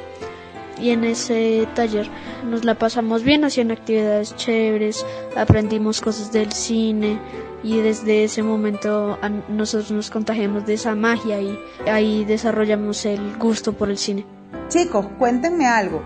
y 0.80 0.90
en 0.90 1.04
ese 1.04 1.68
taller 1.74 2.08
nos 2.44 2.64
la 2.64 2.74
pasamos 2.74 3.22
bien, 3.22 3.44
haciendo 3.44 3.74
actividades 3.74 4.34
chéveres, 4.36 5.04
aprendimos 5.36 6.00
cosas 6.00 6.32
del 6.32 6.52
cine 6.52 7.18
y 7.62 7.80
desde 7.80 8.24
ese 8.24 8.42
momento 8.42 9.18
nosotros 9.48 9.90
nos 9.90 10.10
contagiamos 10.10 10.66
de 10.66 10.74
esa 10.74 10.94
magia 10.94 11.40
y 11.40 11.58
ahí 11.86 12.24
desarrollamos 12.24 13.04
el 13.04 13.36
gusto 13.36 13.72
por 13.72 13.90
el 13.90 13.98
cine. 13.98 14.24
Chicos, 14.68 15.06
cuéntenme 15.18 15.66
algo. 15.66 16.02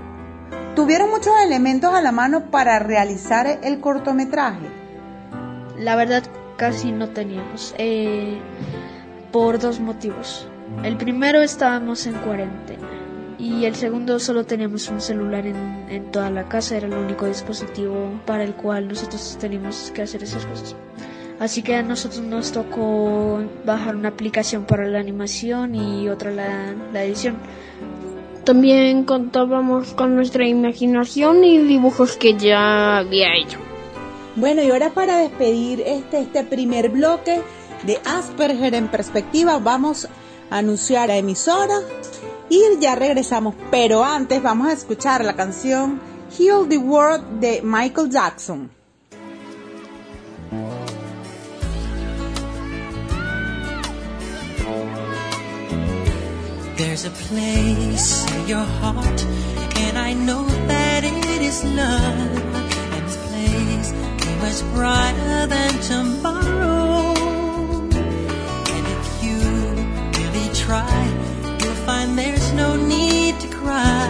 ¿Tuvieron 0.75 1.11
muchos 1.11 1.33
elementos 1.45 1.95
a 1.95 2.03
la 2.03 2.11
mano 2.11 2.51
para 2.51 2.81
realizar 2.81 3.47
el 3.63 3.81
cortometraje? 3.81 4.67
La 5.79 5.95
verdad 5.95 6.25
casi 6.57 6.91
no 6.91 7.11
teníamos, 7.11 7.75
eh, 7.79 8.39
por 9.31 9.59
dos 9.61 9.79
motivos. 9.79 10.49
El 10.83 10.97
primero 10.97 11.43
estábamos 11.43 12.07
en 12.07 12.15
cuarentena 12.15 12.84
y 13.39 13.65
el 13.65 13.75
segundo 13.75 14.19
solo 14.19 14.45
teníamos 14.45 14.89
un 14.89 15.01
celular 15.01 15.47
en, 15.47 15.87
en 15.89 16.11
toda 16.11 16.31
la 16.31 16.49
casa, 16.49 16.77
era 16.77 16.87
el 16.87 16.95
único 16.95 17.27
dispositivo 17.27 18.21
para 18.27 18.45
el 18.45 18.55
cual 18.55 18.89
nosotros 18.89 19.37
teníamos 19.41 19.91
que 19.95 20.03
hacer 20.03 20.23
esas 20.23 20.47
cosas. 20.47 20.77
Así 21.41 21.63
que 21.63 21.75
a 21.75 21.83
nosotros 21.83 22.23
nos 22.23 22.53
tocó 22.53 23.43
bajar 23.65 23.97
una 23.97 24.11
aplicación 24.11 24.65
para 24.65 24.87
la 24.87 25.01
animación 25.01 25.75
y 25.75 26.09
otra 26.09 26.31
la, 26.31 26.75
la 26.93 27.03
edición. 27.03 27.37
También 28.45 29.05
contábamos 29.05 29.95
con 29.95 30.15
nuestra 30.15 30.47
imaginación 30.47 31.43
y 31.45 31.59
dibujos 31.59 32.17
que 32.17 32.35
ya 32.35 32.99
había 32.99 33.35
hecho. 33.37 33.59
Bueno, 34.37 34.63
y 34.63 34.71
ahora 34.71 34.91
para 34.91 35.19
despedir 35.19 35.81
este, 35.81 36.21
este 36.21 36.45
primer 36.45 36.91
bloque 36.91 37.41
de 37.85 37.99
Asperger 38.05 38.75
en 38.75 38.89
perspectiva, 38.89 39.59
vamos 39.59 40.09
a 40.51 40.59
anunciar 40.59 41.11
a 41.11 41.17
emisora 41.17 41.75
y 42.49 42.63
ya 42.81 42.95
regresamos. 42.95 43.55
Pero 43.71 44.05
antes 44.05 44.43
vamos 44.43 44.69
a 44.69 44.73
escuchar 44.73 45.25
la 45.25 45.35
canción 45.35 46.01
Heal 46.39 46.69
the 46.69 46.79
World 46.79 47.41
de 47.41 47.63
Michael 47.63 48.11
Jackson. 48.11 48.71
There's 56.77 57.05
a 57.05 57.11
place 57.11 58.27
in 58.33 58.49
your 58.49 58.65
heart, 58.81 59.25
and 59.77 59.97
I 59.97 60.13
know 60.13 60.45
that 60.67 61.05
it 61.05 61.41
is 61.41 61.63
love. 61.65 62.55
And 62.93 63.07
this 63.07 63.17
place 63.29 63.93
is 63.93 64.37
much 64.43 64.75
brighter 64.75 65.47
than 65.47 65.71
tomorrow. 65.83 67.15
And 68.75 68.87
if 68.91 69.23
you 69.23 69.39
really 70.19 70.49
try, 70.53 71.14
you'll 72.05 72.17
there's 72.17 72.53
no 72.53 72.77
need 72.77 73.41
to 73.41 73.49
cry. 73.49 74.09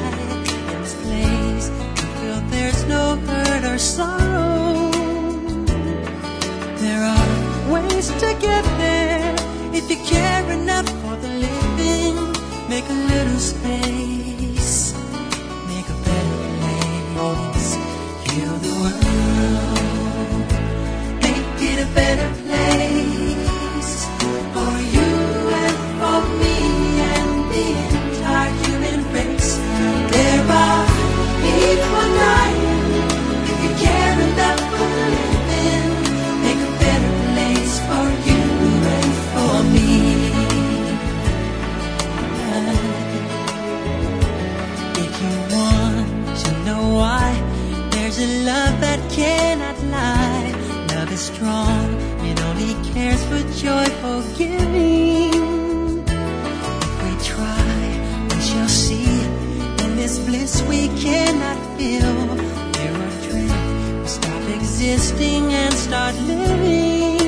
In 0.73 0.83
this 0.83 0.95
place, 1.03 1.71
you 1.97 2.07
feel 2.19 2.41
there's 2.51 2.85
no 2.87 3.17
hurt 3.17 3.65
or 3.65 3.79
sorrow. 3.79 4.91
There 6.83 7.03
are 7.03 7.73
ways 7.73 8.09
to 8.09 8.37
get 8.41 8.65
there 8.79 9.35
if 9.73 9.91
you 9.91 9.97
care 10.05 10.51
enough 10.51 10.89
for 11.03 11.17
the 11.17 11.29
living. 11.29 12.17
Make 12.69 12.89
a 12.89 12.99
little 13.13 13.39
space, 13.39 14.95
make 15.69 15.89
a 15.89 15.99
better 16.09 16.41
place. 17.15 17.75
Heal 18.27 18.55
the 18.67 18.73
world, 18.83 20.49
make 21.23 21.63
it 21.71 21.79
a 21.87 21.95
better 21.95 22.34
strong, 51.25 51.87
it 52.29 52.39
only 52.49 52.75
cares 52.93 53.23
for 53.25 53.41
joyful 53.57 54.21
giving. 54.37 56.05
If 56.85 56.95
we 57.03 57.13
try, 57.33 57.75
we 58.31 58.39
shall 58.49 58.69
see. 58.69 59.09
In 59.85 59.97
this 59.97 60.19
bliss 60.27 60.63
we 60.69 60.89
cannot 61.05 61.59
feel. 61.79 62.15
Fear 62.75 62.95
or 63.05 63.13
dread 63.25 64.01
will 64.01 64.07
stop 64.07 64.45
existing 64.59 65.45
and 65.63 65.73
start 65.73 66.15
living. 66.33 67.19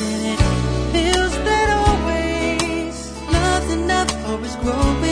Then 0.00 0.20
it 0.34 0.40
feels 0.92 1.34
that 1.48 1.68
always 1.80 2.96
love's 3.32 3.70
enough 3.72 4.12
or 4.28 4.44
is 4.44 4.56
growing. 4.56 5.09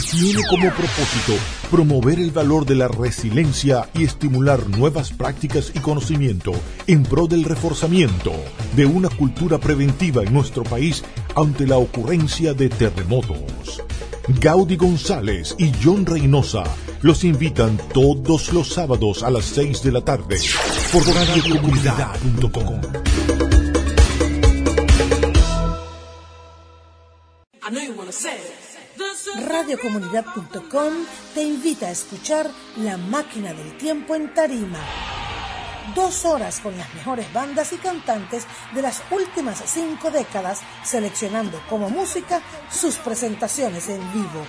Que 0.00 0.16
tiene 0.16 0.42
como 0.48 0.70
propósito 0.70 1.34
promover 1.70 2.18
el 2.18 2.30
valor 2.30 2.64
de 2.64 2.74
la 2.74 2.88
resiliencia 2.88 3.88
y 3.94 4.04
estimular 4.04 4.68
nuevas 4.68 5.10
prácticas 5.10 5.72
y 5.74 5.80
conocimiento 5.80 6.52
en 6.86 7.02
pro 7.02 7.26
del 7.26 7.44
reforzamiento 7.44 8.32
de 8.76 8.86
una 8.86 9.08
cultura 9.08 9.58
preventiva 9.58 10.22
en 10.22 10.32
nuestro 10.32 10.62
país 10.62 11.04
ante 11.34 11.66
la 11.66 11.76
ocurrencia 11.76 12.54
de 12.54 12.68
terremotos. 12.68 13.82
Gaudi 14.40 14.76
González 14.76 15.54
y 15.58 15.72
John 15.82 16.06
Reynosa 16.06 16.64
los 17.02 17.24
invitan 17.24 17.78
todos 17.92 18.52
los 18.52 18.68
sábados 18.68 19.22
a 19.22 19.30
las 19.30 19.44
6 19.46 19.82
de 19.82 19.92
la 19.92 20.02
tarde 20.02 20.38
por 20.92 21.06
radiocomunidad.com. 21.06 23.49
Radiocomunidad.com 29.60 30.92
te 31.34 31.42
invita 31.42 31.88
a 31.88 31.90
escuchar 31.90 32.48
La 32.78 32.96
Máquina 32.96 33.52
del 33.52 33.76
Tiempo 33.76 34.14
en 34.14 34.32
Tarima. 34.32 34.78
Dos 35.94 36.24
horas 36.24 36.60
con 36.60 36.78
las 36.78 36.94
mejores 36.94 37.30
bandas 37.34 37.70
y 37.74 37.76
cantantes 37.76 38.46
de 38.74 38.80
las 38.80 39.02
últimas 39.10 39.62
cinco 39.66 40.10
décadas, 40.10 40.60
seleccionando 40.82 41.60
como 41.68 41.90
música 41.90 42.40
sus 42.70 42.96
presentaciones 42.96 43.90
en 43.90 44.00
vivo. 44.14 44.46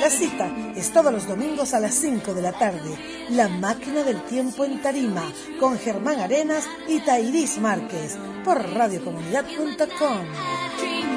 La 0.00 0.10
cita 0.10 0.50
es 0.74 0.92
todos 0.92 1.12
los 1.12 1.28
domingos 1.28 1.74
a 1.74 1.80
las 1.80 1.94
5 1.94 2.34
de 2.34 2.42
la 2.42 2.52
tarde. 2.52 2.98
La 3.30 3.48
máquina 3.48 4.02
del 4.02 4.20
tiempo 4.24 4.64
en 4.64 4.82
Tarima 4.82 5.32
con 5.60 5.78
Germán 5.78 6.18
Arenas 6.18 6.68
y 6.88 6.98
Tairis 7.00 7.58
Márquez 7.58 8.18
por 8.44 8.60
radiocomunidad.com. 8.74 11.15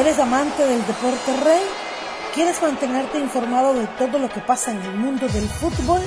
¿Eres 0.00 0.18
amante 0.18 0.64
del 0.64 0.86
deporte 0.86 1.36
rey? 1.44 1.60
¿Quieres 2.34 2.62
mantenerte 2.62 3.18
informado 3.18 3.74
de 3.74 3.86
todo 3.86 4.18
lo 4.18 4.30
que 4.30 4.40
pasa 4.40 4.70
en 4.70 4.80
el 4.80 4.94
mundo 4.94 5.28
del 5.28 5.46
fútbol? 5.46 6.00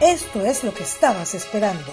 Esto 0.00 0.44
es 0.44 0.64
lo 0.64 0.74
que 0.74 0.82
estabas 0.82 1.36
esperando. 1.36 1.92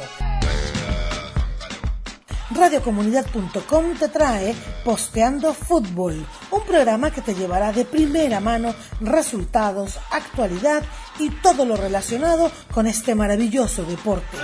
Radiocomunidad.com 2.57 3.93
te 3.99 4.07
trae 4.07 4.55
Posteando 4.83 5.53
Fútbol, 5.53 6.25
un 6.49 6.61
programa 6.63 7.11
que 7.11 7.21
te 7.21 7.35
llevará 7.35 7.71
de 7.71 7.85
primera 7.85 8.39
mano 8.39 8.73
resultados, 8.99 9.99
actualidad 10.09 10.81
y 11.19 11.29
todo 11.29 11.65
lo 11.65 11.77
relacionado 11.77 12.51
con 12.73 12.87
este 12.87 13.13
maravilloso 13.13 13.83
deporte. 13.83 14.37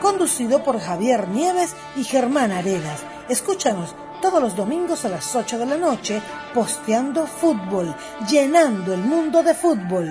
Conducido 0.00 0.64
por 0.64 0.80
Javier 0.80 1.28
Nieves 1.28 1.74
y 1.94 2.04
Germán 2.04 2.52
Arenas. 2.52 3.00
Escúchanos 3.28 3.94
todos 4.22 4.40
los 4.40 4.56
domingos 4.56 5.04
a 5.04 5.10
las 5.10 5.36
8 5.36 5.58
de 5.58 5.66
la 5.66 5.76
noche, 5.76 6.22
Posteando 6.54 7.26
Fútbol, 7.26 7.94
llenando 8.30 8.94
el 8.94 9.00
mundo 9.00 9.42
de 9.42 9.54
fútbol. 9.54 10.08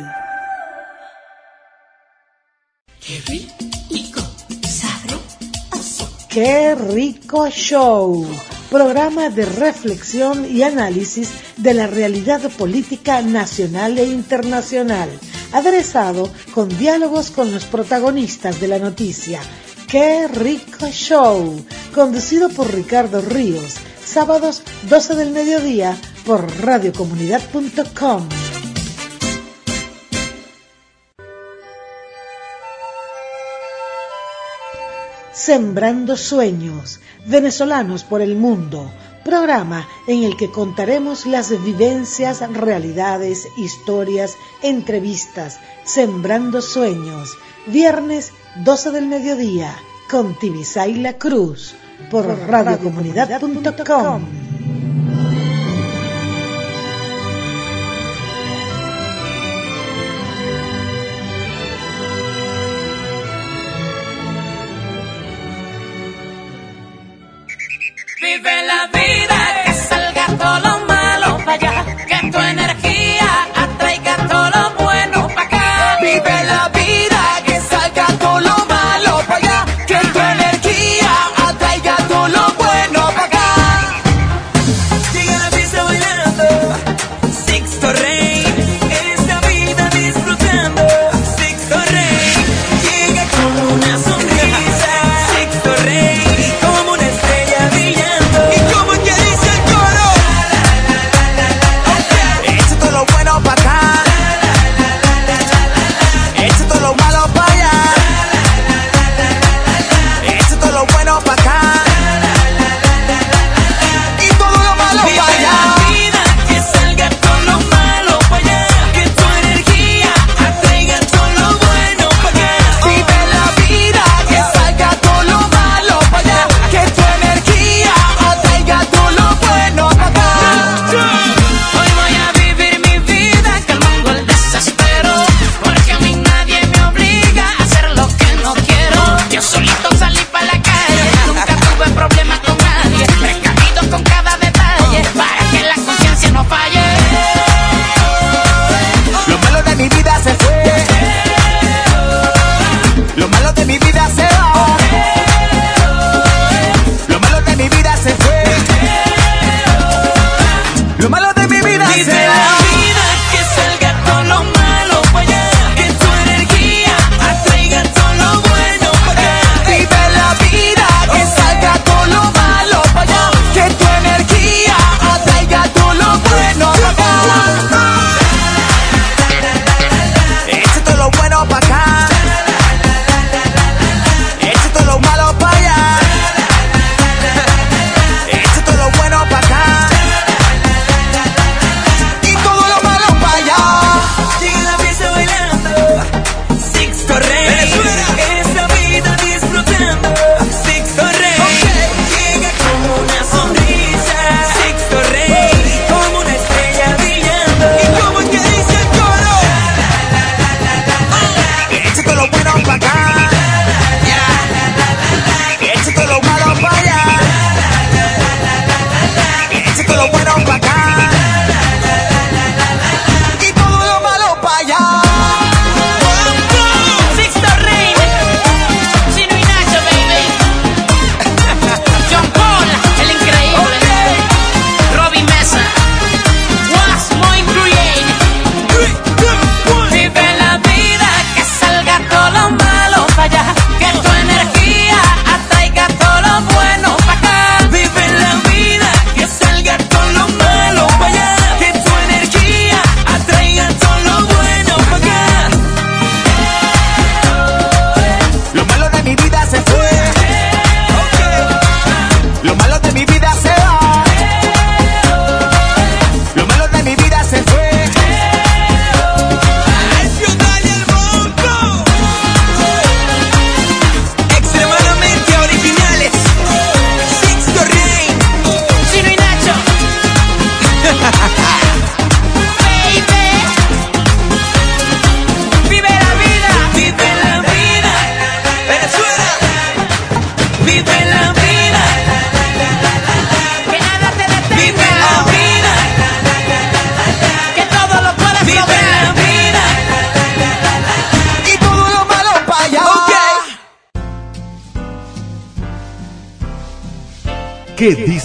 Qué. 3.00 4.11
Qué 6.32 6.76
rico 6.76 7.50
show. 7.50 8.26
Programa 8.70 9.30
de 9.30 9.46
reflexión 9.46 10.50
y 10.50 10.64
análisis 10.64 11.30
de 11.58 11.74
la 11.74 11.88
realidad 11.88 12.50
política 12.52 13.22
nacional 13.22 13.98
e 13.98 14.06
internacional, 14.06 15.10
aderezado 15.52 16.30
con 16.54 16.70
diálogos 16.70 17.32
con 17.32 17.52
los 17.52 17.66
protagonistas 17.66 18.62
de 18.62 18.70
la 18.70 18.80
noticia. 18.80 19.42
Qué 19.90 20.30
rico 20.30 20.88
show. 20.88 21.66
Conducido 21.94 22.48
por 22.48 22.74
Ricardo 22.74 23.22
Ríos. 23.22 23.76
Sábados 24.06 24.64
12 24.90 25.16
del 25.16 25.32
mediodía 25.32 25.98
por 26.26 26.50
radiocomunidad.com. 26.62 28.41
Sembrando 35.44 36.18
Sueños, 36.18 37.00
Venezolanos 37.26 38.04
por 38.04 38.22
el 38.22 38.36
Mundo, 38.36 38.92
programa 39.26 39.88
en 40.06 40.24
el 40.24 40.38
que 40.38 40.52
contaremos 40.52 41.26
las 41.26 41.50
vivencias, 41.64 42.48
realidades, 42.54 43.48
historias, 43.58 44.36
entrevistas, 44.62 45.60
Sembrando 45.84 46.62
Sueños, 46.62 47.36
viernes 47.66 48.34
12 48.64 48.92
del 48.92 49.08
mediodía, 49.08 49.76
con 50.12 50.38
Tibisaila 50.38 51.14
Cruz, 51.14 51.74
por 52.12 52.28
radiocomunidad.com. 52.28 54.51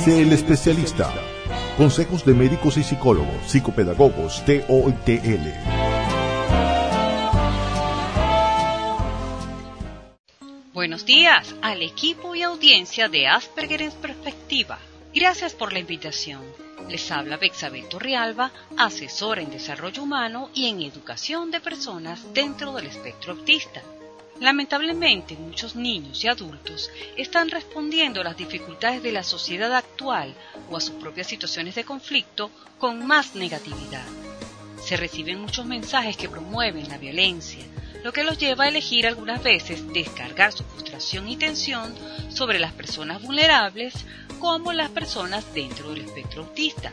dice 0.07 0.23
el 0.23 0.33
especialista? 0.33 1.13
Consejos 1.77 2.25
de 2.25 2.33
médicos 2.33 2.77
y 2.77 2.85
psicólogos, 2.85 3.45
psicopedagogos, 3.47 4.45
TOTL. 4.45 5.51
Buenos 10.73 11.05
días 11.07 11.55
al 11.61 11.83
equipo 11.83 12.37
y 12.37 12.43
audiencia 12.43 13.09
de 13.09 13.27
Asperger 13.27 13.83
en 13.83 13.93
Perspectiva. 13.93 14.79
Gracias 15.13 15.55
por 15.55 15.73
la 15.73 15.81
invitación. 15.81 16.43
Les 16.89 17.11
habla 17.11 17.37
Bexabel 17.37 17.89
Torrialba, 17.89 18.53
asesora 18.77 19.43
en 19.43 19.51
desarrollo 19.51 20.05
humano 20.05 20.51
y 20.55 20.69
en 20.69 20.83
educación 20.83 21.51
de 21.51 21.61
personas 21.61 22.33
dentro 22.33 22.73
del 22.75 22.87
espectro 22.87 23.33
autista. 23.33 23.83
Lamentablemente, 24.41 25.35
muchos 25.37 25.77
niños 25.77 26.23
y 26.23 26.29
adultos 26.29 26.91
están 27.17 27.49
respondiendo 27.49 28.21
a 28.21 28.25
las 28.25 28.37
dificultades 28.37 29.03
de 29.03 29.13
la 29.13 29.23
sociedad 29.23 29.75
actual 29.75 30.35
o 30.71 30.77
a 30.77 30.81
sus 30.81 30.97
propias 30.97 31.27
situaciones 31.27 31.75
de 31.75 31.85
conflicto 31.85 32.51
con 32.79 33.07
más 33.07 33.35
negatividad. 33.35 34.05
Se 34.83 34.97
reciben 34.97 35.41
muchos 35.41 35.65
mensajes 35.65 36.17
que 36.17 36.29
promueven 36.29 36.89
la 36.89 36.99
violencia, 36.99 37.65
lo 38.05 38.13
que 38.13 38.25
los 38.25 38.39
lleva 38.39 38.65
a 38.65 38.69
elegir 38.69 39.07
algunas 39.07 39.43
veces 39.43 39.91
descargar 39.93 40.53
su 40.53 40.65
frustración 40.65 41.29
y 41.29 41.37
tensión 41.37 41.95
sobre 42.29 42.59
las 42.59 42.73
personas 42.73 43.23
vulnerables 43.23 43.95
como 44.39 44.73
las 44.73 44.91
personas 44.91 45.53
dentro 45.55 45.91
del 45.91 46.03
espectro 46.03 46.43
autista. 46.43 46.93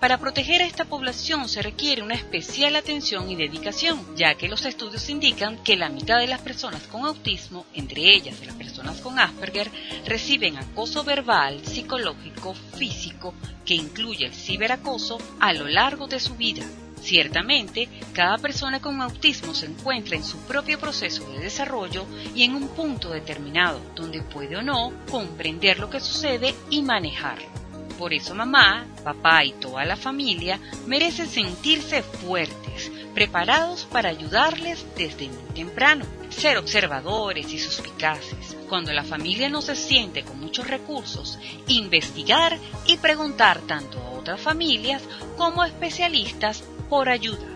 Para 0.00 0.16
proteger 0.16 0.62
a 0.62 0.66
esta 0.66 0.86
población 0.86 1.46
se 1.46 1.60
requiere 1.60 2.02
una 2.02 2.14
especial 2.14 2.74
atención 2.74 3.30
y 3.30 3.36
dedicación, 3.36 4.16
ya 4.16 4.34
que 4.34 4.48
los 4.48 4.64
estudios 4.64 5.10
indican 5.10 5.62
que 5.62 5.76
la 5.76 5.90
mitad 5.90 6.18
de 6.18 6.26
las 6.26 6.40
personas 6.40 6.84
con 6.84 7.04
autismo, 7.04 7.66
entre 7.74 8.14
ellas 8.14 8.40
las 8.46 8.54
personas 8.54 9.02
con 9.02 9.18
Asperger, 9.18 9.70
reciben 10.06 10.56
acoso 10.56 11.04
verbal, 11.04 11.66
psicológico, 11.66 12.54
físico, 12.54 13.34
que 13.66 13.74
incluye 13.74 14.24
el 14.24 14.32
ciberacoso, 14.32 15.18
a 15.38 15.52
lo 15.52 15.68
largo 15.68 16.06
de 16.06 16.18
su 16.18 16.34
vida. 16.34 16.64
Ciertamente, 17.02 17.90
cada 18.14 18.38
persona 18.38 18.80
con 18.80 19.02
autismo 19.02 19.54
se 19.54 19.66
encuentra 19.66 20.16
en 20.16 20.24
su 20.24 20.38
propio 20.38 20.78
proceso 20.78 21.30
de 21.30 21.40
desarrollo 21.40 22.06
y 22.34 22.44
en 22.44 22.54
un 22.54 22.68
punto 22.68 23.10
determinado, 23.10 23.78
donde 23.94 24.22
puede 24.22 24.56
o 24.56 24.62
no 24.62 24.94
comprender 25.10 25.78
lo 25.78 25.90
que 25.90 26.00
sucede 26.00 26.54
y 26.70 26.80
manejarlo. 26.80 27.59
Por 28.00 28.14
eso 28.14 28.34
mamá, 28.34 28.86
papá 29.04 29.44
y 29.44 29.52
toda 29.52 29.84
la 29.84 29.94
familia 29.94 30.58
merecen 30.86 31.28
sentirse 31.28 32.02
fuertes, 32.02 32.90
preparados 33.12 33.84
para 33.84 34.08
ayudarles 34.08 34.86
desde 34.96 35.28
muy 35.28 35.52
temprano, 35.54 36.06
ser 36.30 36.56
observadores 36.56 37.52
y 37.52 37.58
suspicaces. 37.58 38.56
Cuando 38.70 38.90
la 38.94 39.04
familia 39.04 39.50
no 39.50 39.60
se 39.60 39.76
siente 39.76 40.22
con 40.22 40.40
muchos 40.40 40.66
recursos, 40.66 41.38
investigar 41.68 42.56
y 42.86 42.96
preguntar 42.96 43.60
tanto 43.66 43.98
a 43.98 44.12
otras 44.12 44.40
familias 44.40 45.02
como 45.36 45.60
a 45.60 45.68
especialistas 45.68 46.64
por 46.88 47.10
ayuda. 47.10 47.46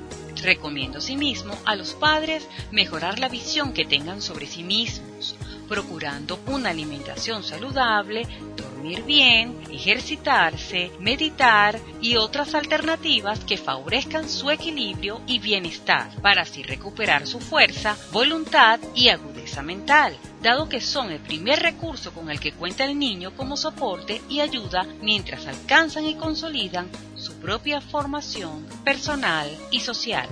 Recomiendo 0.42 0.99
asimismo 0.99 1.57
a 1.64 1.74
los 1.74 1.95
padres 1.95 2.47
mejorar 2.70 3.18
la 3.18 3.30
visión 3.30 3.72
que 3.72 3.86
tengan 3.86 4.20
sobre 4.20 4.47
sí 4.47 4.62
mismos, 4.62 5.36
procurando 5.65 6.41
una 6.47 6.71
alimentación 6.71 7.43
saludable, 7.43 8.27
dormir 8.57 9.03
bien, 9.05 9.59
ejercitarse, 9.71 10.91
meditar 11.01 11.81
y 12.01 12.17
otras 12.17 12.55
alternativas 12.55 13.41
que 13.41 13.57
favorezcan 13.57 14.29
su 14.29 14.51
equilibrio 14.51 15.21
y 15.27 15.39
bienestar 15.39 16.11
para 16.21 16.43
así 16.43 16.62
recuperar 16.62 17.27
su 17.27 17.41
fuerza, 17.41 17.97
voluntad 18.12 18.79
y 18.95 19.09
agudeza 19.09 19.62
mental, 19.62 20.17
dado 20.43 20.69
que 20.69 20.81
son 20.81 21.11
el 21.11 21.21
primer 21.21 21.61
recurso 21.61 22.12
con 22.12 22.31
el 22.31 22.39
que 22.39 22.53
cuenta 22.53 22.85
el 22.85 22.99
niño 22.99 23.35
como 23.35 23.57
soporte 23.57 24.21
y 24.29 24.41
ayuda 24.41 24.87
mientras 25.01 25.47
alcanzan 25.47 26.07
y 26.07 26.15
consolidan 26.17 26.91
su 27.17 27.35
propia 27.41 27.81
formación 27.81 28.67
personal 28.85 29.49
y 29.71 29.81
social. 29.81 30.29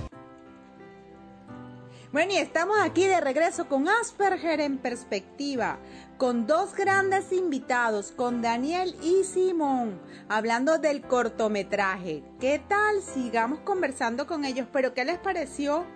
Bueno, 2.13 2.33
y 2.33 2.37
estamos 2.37 2.77
aquí 2.79 3.07
de 3.07 3.19
regreso 3.19 3.67
con 3.67 3.89
Asperger 3.89 4.61
en 4.61 4.77
perspectiva, 4.77 5.79
con 6.19 6.45
dos 6.45 6.75
grandes 6.75 7.31
invitados, 7.33 8.11
con 8.11 8.43
Daniel 8.43 8.95
y 9.01 9.23
Simón, 9.23 9.99
hablando 10.29 10.77
del 10.77 11.01
cortometraje. 11.01 12.23
¿Qué 12.39 12.61
tal? 12.69 13.01
Sigamos 13.01 13.61
conversando 13.61 14.27
con 14.27 14.45
ellos, 14.45 14.67
pero 14.71 14.93
¿qué 14.93 15.05
les 15.05 15.17
pareció 15.17 15.87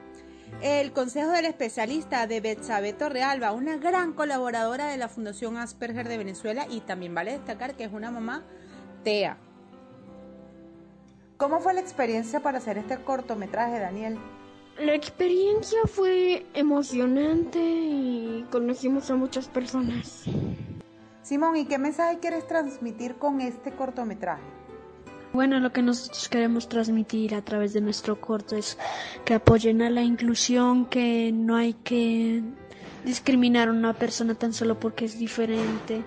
el 0.64 0.92
consejo 0.92 1.30
del 1.30 1.46
especialista 1.46 2.26
de 2.26 2.42
Betsabe 2.42 2.94
Torrealba, 2.94 3.52
una 3.52 3.78
gran 3.78 4.14
colaboradora 4.14 4.88
de 4.88 4.98
la 4.98 5.10
Fundación 5.10 5.56
Asperger 5.58 6.08
de 6.08 6.18
Venezuela 6.18 6.66
y 6.68 6.82
también 6.82 7.14
vale 7.14 7.34
destacar 7.34 7.76
que 7.76 7.84
es 7.84 7.94
una 7.94 8.10
mamá 8.10 8.44
TEA? 9.04 9.38
¿Cómo 11.38 11.60
fue 11.60 11.76
la 11.76 11.82
experiencia 11.82 12.40
para 12.40 12.58
hacer 12.58 12.80
este 12.80 12.98
cortometraje, 13.04 13.78
Daniel? 13.78 14.18
La 14.80 14.94
experiencia 14.94 15.80
fue 15.86 16.46
emocionante 16.54 17.60
y 17.60 18.46
conocimos 18.52 19.10
a 19.10 19.16
muchas 19.16 19.48
personas. 19.48 20.26
Simón, 21.24 21.58
¿y 21.58 21.66
qué 21.66 21.80
mensaje 21.80 22.20
quieres 22.20 22.48
transmitir 22.48 23.16
con 23.16 23.42
este 23.42 23.72
cortometraje? 23.72 24.44
Bueno, 25.34 25.60
lo 25.60 25.74
que 25.74 25.82
nosotros 25.82 26.30
queremos 26.30 26.70
transmitir 26.70 27.34
a 27.34 27.42
través 27.42 27.74
de 27.74 27.82
nuestro 27.82 28.22
corto 28.22 28.56
es 28.56 28.78
que 29.26 29.34
apoyen 29.34 29.82
a 29.82 29.90
la 29.90 30.04
inclusión, 30.04 30.86
que 30.86 31.32
no 31.34 31.56
hay 31.56 31.74
que 31.74 32.44
discriminar 33.04 33.70
a 33.70 33.72
una 33.72 33.94
persona 33.94 34.36
tan 34.36 34.54
solo 34.54 34.80
porque 34.80 35.06
es 35.06 35.18
diferente 35.18 36.04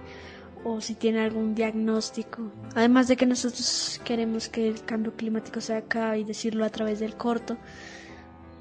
o 0.64 0.80
si 0.80 0.94
tiene 0.94 1.20
algún 1.20 1.54
diagnóstico. 1.54 2.50
Además 2.74 3.08
de 3.08 3.16
que 3.16 3.26
nosotros 3.26 4.00
queremos 4.04 4.48
que 4.48 4.68
el 4.68 4.84
cambio 4.84 5.14
climático 5.16 5.60
se 5.60 5.74
acabe 5.74 6.20
y 6.20 6.24
decirlo 6.24 6.64
a 6.64 6.70
través 6.70 7.00
del 7.00 7.16
corto, 7.16 7.56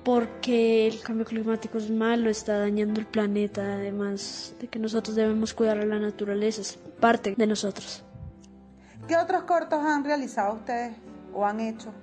porque 0.10 0.88
el 0.88 1.02
cambio 1.02 1.24
climático 1.24 1.78
es 1.78 1.92
malo, 1.92 2.32
está 2.32 2.58
dañando 2.58 3.00
el 3.00 3.06
planeta, 3.06 3.62
además 3.62 4.56
de 4.60 4.68
que 4.68 4.80
nosotros 4.80 5.16
debemos 5.16 5.54
cuidar 5.54 5.78
a 5.78 5.86
la 5.86 6.00
naturaleza, 6.00 6.62
es 6.62 6.80
parte 7.00 7.36
de 7.38 7.46
nosotros. 7.46 8.04
¿Qué 9.08 9.16
otros 9.16 9.44
cortos 9.44 9.78
han 9.84 10.04
realizado 10.04 10.56
ustedes 10.56 10.96
o 11.32 11.46
han 11.46 11.60
hecho? 11.60 11.94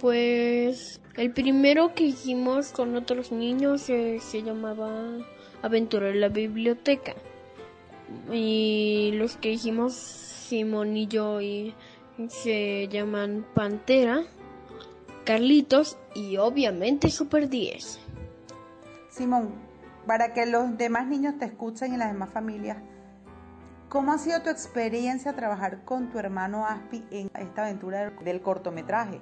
Pues 0.00 1.00
el 1.14 1.32
primero 1.32 1.94
que 1.94 2.06
hicimos 2.06 2.72
con 2.72 2.96
otros 2.96 3.30
niños 3.30 3.88
eh, 3.88 4.18
se 4.20 4.42
llamaba 4.42 4.90
Aventura 5.62 6.08
en 6.08 6.20
la 6.20 6.28
Biblioteca. 6.28 7.14
Y 8.32 9.12
los 9.14 9.36
que 9.36 9.52
hicimos 9.52 9.94
Simón 9.94 10.96
y 10.96 11.06
yo 11.06 11.40
y 11.40 11.72
se 12.26 12.88
llaman 12.88 13.46
Pantera, 13.54 14.24
Carlitos 15.26 15.98
y 16.14 16.36
obviamente 16.36 17.10
Super 17.10 17.48
10. 17.48 17.98
Simón, 19.10 19.56
para 20.06 20.32
que 20.32 20.46
los 20.46 20.78
demás 20.78 21.08
niños 21.08 21.36
te 21.36 21.46
escuchen 21.46 21.92
y 21.92 21.96
las 21.96 22.12
demás 22.12 22.30
familias, 22.30 22.78
¿cómo 23.88 24.12
ha 24.12 24.18
sido 24.18 24.40
tu 24.42 24.50
experiencia 24.50 25.34
trabajar 25.34 25.84
con 25.84 26.12
tu 26.12 26.20
hermano 26.20 26.64
Aspi 26.64 27.04
en 27.10 27.28
esta 27.34 27.62
aventura 27.66 28.12
del 28.22 28.40
cortometraje? 28.40 29.20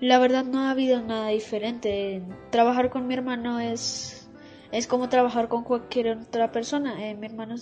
La 0.00 0.18
verdad 0.18 0.44
no 0.44 0.60
ha 0.60 0.70
habido 0.70 1.02
nada 1.02 1.28
diferente. 1.28 2.22
Trabajar 2.50 2.88
con 2.88 3.06
mi 3.06 3.12
hermano 3.12 3.60
es 3.60 4.30
es 4.70 4.86
como 4.86 5.10
trabajar 5.10 5.48
con 5.48 5.64
cualquier 5.64 6.16
otra 6.16 6.50
persona. 6.50 7.10
Eh, 7.10 7.14
mi 7.14 7.26
hermano, 7.26 7.56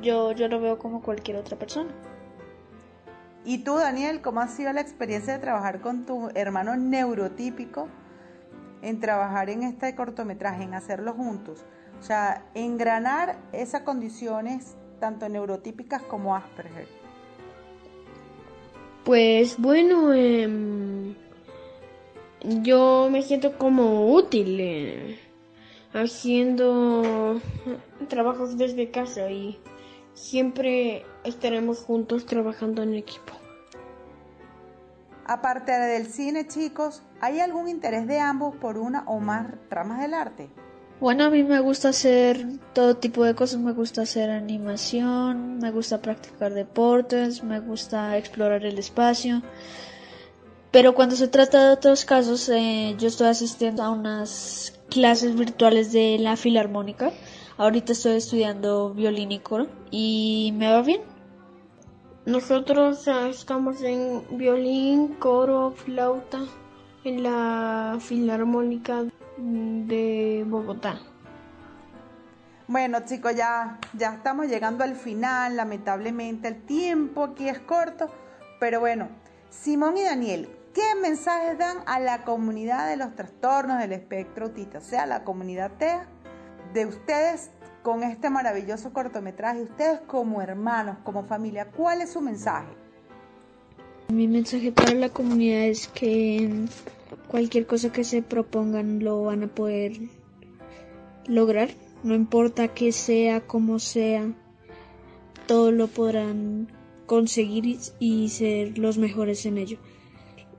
yo, 0.00 0.30
yo 0.30 0.46
lo 0.46 0.60
veo 0.60 0.78
como 0.78 1.02
cualquier 1.02 1.38
otra 1.38 1.58
persona. 1.58 1.90
¿Y 3.44 3.58
tú, 3.58 3.74
Daniel, 3.76 4.20
cómo 4.20 4.40
ha 4.40 4.48
sido 4.48 4.72
la 4.72 4.80
experiencia 4.80 5.32
de 5.32 5.38
trabajar 5.40 5.80
con 5.80 6.06
tu 6.06 6.30
hermano 6.34 6.76
neurotípico 6.76 7.88
en 8.82 9.00
trabajar 9.00 9.50
en 9.50 9.64
este 9.64 9.94
cortometraje, 9.96 10.62
en 10.62 10.74
hacerlo 10.74 11.12
juntos? 11.14 11.64
O 11.98 12.02
sea, 12.04 12.46
engranar 12.54 13.36
esas 13.52 13.82
condiciones 13.82 14.76
tanto 15.00 15.28
neurotípicas 15.28 16.02
como 16.02 16.36
Asperger. 16.36 16.86
Pues 19.04 19.58
bueno, 19.58 20.12
em, 20.12 21.14
yo 22.62 23.08
me 23.10 23.22
siento 23.22 23.58
como 23.58 24.12
útil 24.12 24.58
eh, 24.60 25.18
haciendo 25.92 27.40
trabajos 28.08 28.56
desde 28.56 28.90
casa 28.92 29.28
y 29.28 29.58
siempre 30.14 31.04
estaremos 31.24 31.78
juntos 31.78 32.26
trabajando 32.26 32.82
en 32.82 32.94
equipo. 32.94 33.32
Aparte 35.24 35.72
del 35.72 36.06
cine, 36.06 36.46
chicos, 36.48 37.02
¿hay 37.20 37.40
algún 37.40 37.68
interés 37.68 38.06
de 38.06 38.18
ambos 38.18 38.56
por 38.56 38.76
una 38.76 39.04
o 39.06 39.20
más 39.20 39.46
ramas 39.70 40.00
del 40.00 40.14
arte? 40.14 40.50
Bueno, 41.00 41.24
a 41.24 41.30
mí 41.30 41.42
me 41.42 41.58
gusta 41.60 41.88
hacer 41.88 42.46
todo 42.72 42.96
tipo 42.96 43.24
de 43.24 43.34
cosas. 43.34 43.58
Me 43.58 43.72
gusta 43.72 44.02
hacer 44.02 44.30
animación, 44.30 45.58
me 45.58 45.70
gusta 45.70 46.00
practicar 46.00 46.54
deportes, 46.54 47.42
me 47.42 47.60
gusta 47.60 48.16
explorar 48.16 48.64
el 48.64 48.78
espacio. 48.78 49.42
Pero 50.70 50.94
cuando 50.94 51.16
se 51.16 51.28
trata 51.28 51.66
de 51.66 51.72
otros 51.74 52.04
casos, 52.04 52.48
eh, 52.48 52.94
yo 52.98 53.08
estoy 53.08 53.28
asistiendo 53.28 53.82
a 53.82 53.90
unas 53.90 54.80
clases 54.90 55.34
virtuales 55.34 55.92
de 55.92 56.18
la 56.20 56.36
filarmónica. 56.36 57.10
Ahorita 57.58 57.92
estoy 57.92 58.12
estudiando 58.12 58.94
violín 58.94 59.30
y 59.30 59.38
coro 59.38 59.66
y 59.90 60.54
me 60.56 60.72
va 60.72 60.80
bien. 60.80 61.02
Nosotros 62.24 63.06
estamos 63.06 63.82
en 63.82 64.22
violín, 64.38 65.14
coro, 65.18 65.72
flauta 65.72 66.40
en 67.04 67.22
la 67.22 67.98
Filarmónica 68.00 69.04
de 69.36 70.44
Bogotá. 70.46 71.00
Bueno 72.68 73.00
chicos, 73.04 73.34
ya, 73.34 73.78
ya 73.92 74.14
estamos 74.14 74.46
llegando 74.46 74.82
al 74.82 74.94
final, 74.94 75.56
lamentablemente 75.56 76.48
el 76.48 76.62
tiempo 76.62 77.24
aquí 77.24 77.48
es 77.48 77.58
corto, 77.58 78.08
pero 78.60 78.80
bueno, 78.80 79.08
Simón 79.50 79.98
y 79.98 80.04
Daniel, 80.04 80.48
¿qué 80.72 80.94
mensajes 81.02 81.58
dan 81.58 81.78
a 81.84 82.00
la 82.00 82.24
comunidad 82.24 82.88
de 82.88 82.96
los 82.96 83.14
trastornos 83.14 83.78
del 83.78 83.92
espectro 83.92 84.46
autista, 84.46 84.78
o 84.78 84.80
sea, 84.80 85.04
la 85.04 85.22
comunidad 85.24 85.72
TEA, 85.76 86.08
de 86.72 86.86
ustedes 86.86 87.50
con 87.82 88.02
este 88.02 88.30
maravilloso 88.30 88.92
cortometraje, 88.92 89.62
ustedes 89.62 90.00
como 90.06 90.40
hermanos, 90.40 90.98
como 91.04 91.24
familia, 91.24 91.66
¿cuál 91.66 92.02
es 92.02 92.12
su 92.12 92.20
mensaje? 92.20 92.68
Mi 94.08 94.28
mensaje 94.28 94.72
para 94.72 94.94
la 94.94 95.08
comunidad 95.08 95.64
es 95.64 95.88
que 95.88 96.66
cualquier 97.28 97.66
cosa 97.66 97.90
que 97.90 98.04
se 98.04 98.22
propongan 98.22 99.02
lo 99.02 99.24
van 99.24 99.44
a 99.44 99.48
poder 99.48 99.92
lograr, 101.26 101.70
no 102.02 102.14
importa 102.14 102.68
que 102.68 102.92
sea 102.92 103.40
como 103.40 103.78
sea, 103.78 104.32
todo 105.46 105.72
lo 105.72 105.88
podrán 105.88 106.68
conseguir 107.06 107.78
y 107.98 108.28
ser 108.28 108.78
los 108.78 108.98
mejores 108.98 109.44
en 109.46 109.58
ello. 109.58 109.78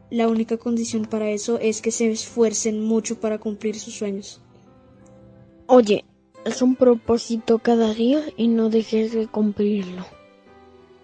La 0.09 0.27
única 0.27 0.57
condición 0.57 1.05
para 1.05 1.29
eso 1.29 1.57
es 1.59 1.81
que 1.81 1.91
se 1.91 2.11
esfuercen 2.11 2.83
mucho 2.83 3.19
para 3.19 3.39
cumplir 3.39 3.79
sus 3.79 3.95
sueños. 3.95 4.42
Oye, 5.67 6.05
es 6.45 6.61
un 6.61 6.75
propósito 6.75 7.59
cada 7.59 7.93
día 7.93 8.21
y 8.35 8.47
no 8.47 8.69
dejes 8.69 9.13
de 9.13 9.27
cumplirlo. 9.27 10.05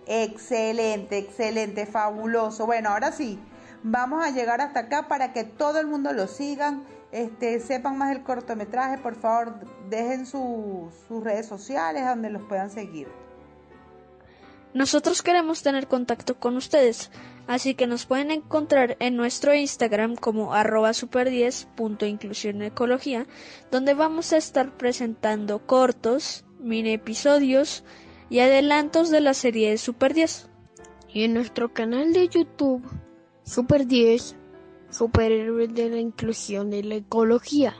Excelente, 0.05 1.17
excelente, 1.17 1.85
fabuloso. 1.85 2.65
Bueno, 2.65 2.89
ahora 2.89 3.11
sí, 3.11 3.39
vamos 3.83 4.25
a 4.25 4.31
llegar 4.31 4.59
hasta 4.59 4.81
acá 4.81 5.07
para 5.07 5.33
que 5.33 5.43
todo 5.43 5.79
el 5.79 5.87
mundo 5.87 6.13
lo 6.13 6.27
sigan, 6.27 6.83
este, 7.11 7.59
sepan 7.59 7.97
más 7.97 8.09
del 8.09 8.23
cortometraje, 8.23 8.97
por 8.97 9.15
favor, 9.15 9.53
dejen 9.89 10.25
sus 10.25 10.91
redes 11.23 11.45
sociales 11.45 12.05
donde 12.05 12.29
los 12.29 12.41
puedan 12.43 12.69
seguir. 12.69 13.07
Nosotros 14.73 15.23
queremos 15.23 15.63
tener 15.63 15.87
contacto 15.87 16.39
con 16.39 16.55
ustedes, 16.55 17.09
así 17.49 17.73
que 17.73 17.87
nos 17.87 18.05
pueden 18.05 18.29
encontrar 18.29 18.95
en 18.99 19.15
nuestro 19.15 19.55
Instagram 19.55 20.15
como 20.15 20.53
arroba 20.53 20.91
super10.inclusionecología, 20.91 23.25
donde 23.71 23.95
vamos 23.95 24.33
a 24.33 24.37
estar 24.37 24.77
presentando 24.77 25.65
cortos, 25.65 26.45
mini 26.59 26.93
episodios 26.93 27.83
y 28.29 28.41
adelantos 28.41 29.09
de 29.09 29.21
la 29.21 29.33
serie 29.33 29.71
de 29.71 29.79
Super 29.79 30.13
10. 30.13 30.47
Y 31.11 31.23
en 31.23 31.33
nuestro 31.33 31.73
canal 31.73 32.13
de 32.13 32.27
YouTube, 32.27 32.83
Super 33.41 33.87
10, 33.87 34.35
Superhéroes 34.91 35.73
de 35.73 35.89
la 35.89 35.97
Inclusión 35.97 36.71
y 36.71 36.83
la 36.83 36.97
Ecología. 36.97 37.73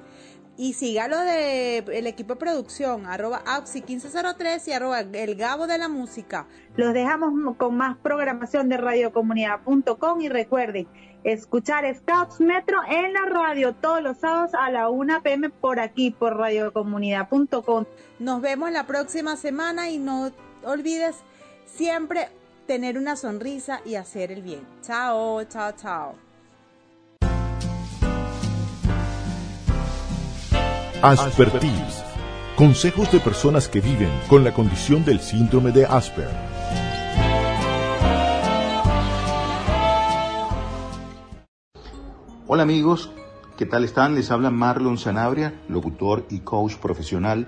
Y 0.57 0.71
sígalo 0.71 1.19
de 1.19 1.79
el 1.79 2.07
equipo 2.07 2.35
de 2.35 2.39
producción, 2.39 3.05
arroba 3.07 3.43
Auxi1503 3.43 4.65
y 4.69 4.71
arroba 4.71 5.01
El 5.01 5.35
Gabo 5.35 5.67
de 5.67 5.77
la 5.77 5.89
Música. 5.89 6.47
Los 6.77 6.93
dejamos 6.93 7.33
con 7.57 7.75
más 7.75 7.97
programación 7.97 8.69
de 8.69 8.77
radiocomunidad.com 8.77 10.21
y 10.21 10.29
recuerden, 10.29 10.87
escuchar 11.25 11.83
Scouts 11.93 12.39
Metro 12.39 12.77
en 12.87 13.11
la 13.13 13.25
radio 13.25 13.73
todos 13.73 14.01
los 14.01 14.17
sábados 14.17 14.51
a 14.53 14.69
la 14.69 14.89
1 14.89 15.21
pm 15.23 15.49
por 15.49 15.79
aquí, 15.79 16.11
por 16.11 16.37
radiocomunidad.com. 16.37 17.85
Nos 18.19 18.41
vemos 18.41 18.71
la 18.71 18.85
próxima 18.85 19.35
semana 19.35 19.89
y 19.89 19.97
no 19.97 20.31
olvides 20.63 21.17
siempre 21.65 22.29
tener 22.67 22.97
una 22.97 23.15
sonrisa 23.15 23.81
y 23.85 23.95
hacer 23.95 24.31
el 24.31 24.43
bien. 24.43 24.65
Chao, 24.81 25.43
chao, 25.45 25.71
chao. 25.73 26.15
Aspertis. 31.01 32.03
Consejos 32.55 33.11
de 33.11 33.19
personas 33.19 33.67
que 33.67 33.81
viven 33.81 34.09
con 34.29 34.43
la 34.43 34.53
condición 34.53 35.03
del 35.03 35.19
síndrome 35.19 35.71
de 35.71 35.85
Asper. 35.85 36.54
Hola 42.47 42.61
amigos, 42.61 43.09
¿qué 43.57 43.65
tal 43.65 43.83
están? 43.83 44.13
Les 44.13 44.29
habla 44.29 44.51
Marlon 44.51 44.99
Sanabria, 44.99 45.59
locutor 45.67 46.27
y 46.29 46.41
coach 46.41 46.75
profesional 46.75 47.47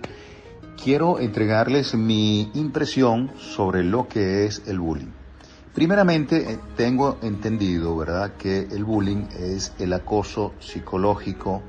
quiero 0.82 1.20
entregarles 1.20 1.94
mi 1.96 2.50
impresión 2.54 3.32
sobre 3.38 3.84
lo 3.84 4.08
que 4.08 4.46
es 4.46 4.64
el 4.68 4.80
bullying. 4.80 5.12
Primeramente, 5.74 6.54
eh, 6.54 6.60
tengo 6.76 7.18
entendido, 7.22 7.96
¿verdad?, 7.96 8.34
que 8.38 8.62
el 8.72 8.84
bullying 8.84 9.26
es 9.38 9.74
el 9.80 9.94
acoso 9.94 10.54
psicológico 10.60 11.62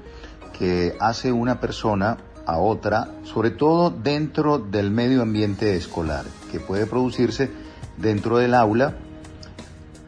que 0.59 0.97
hace 0.99 1.31
una 1.31 1.61
persona 1.61 2.17
a 2.47 2.59
otra, 2.59 3.09
sobre 3.25 3.51
todo 3.51 3.91
dentro 3.91 4.59
del 4.59 4.91
medio 4.91 5.21
ambiente 5.21 5.77
escolar, 5.77 6.25
que 6.51 6.61
puede 6.61 6.87
producirse 6.87 7.51
dentro 7.99 8.39
del 8.39 8.55
aula 8.55 8.97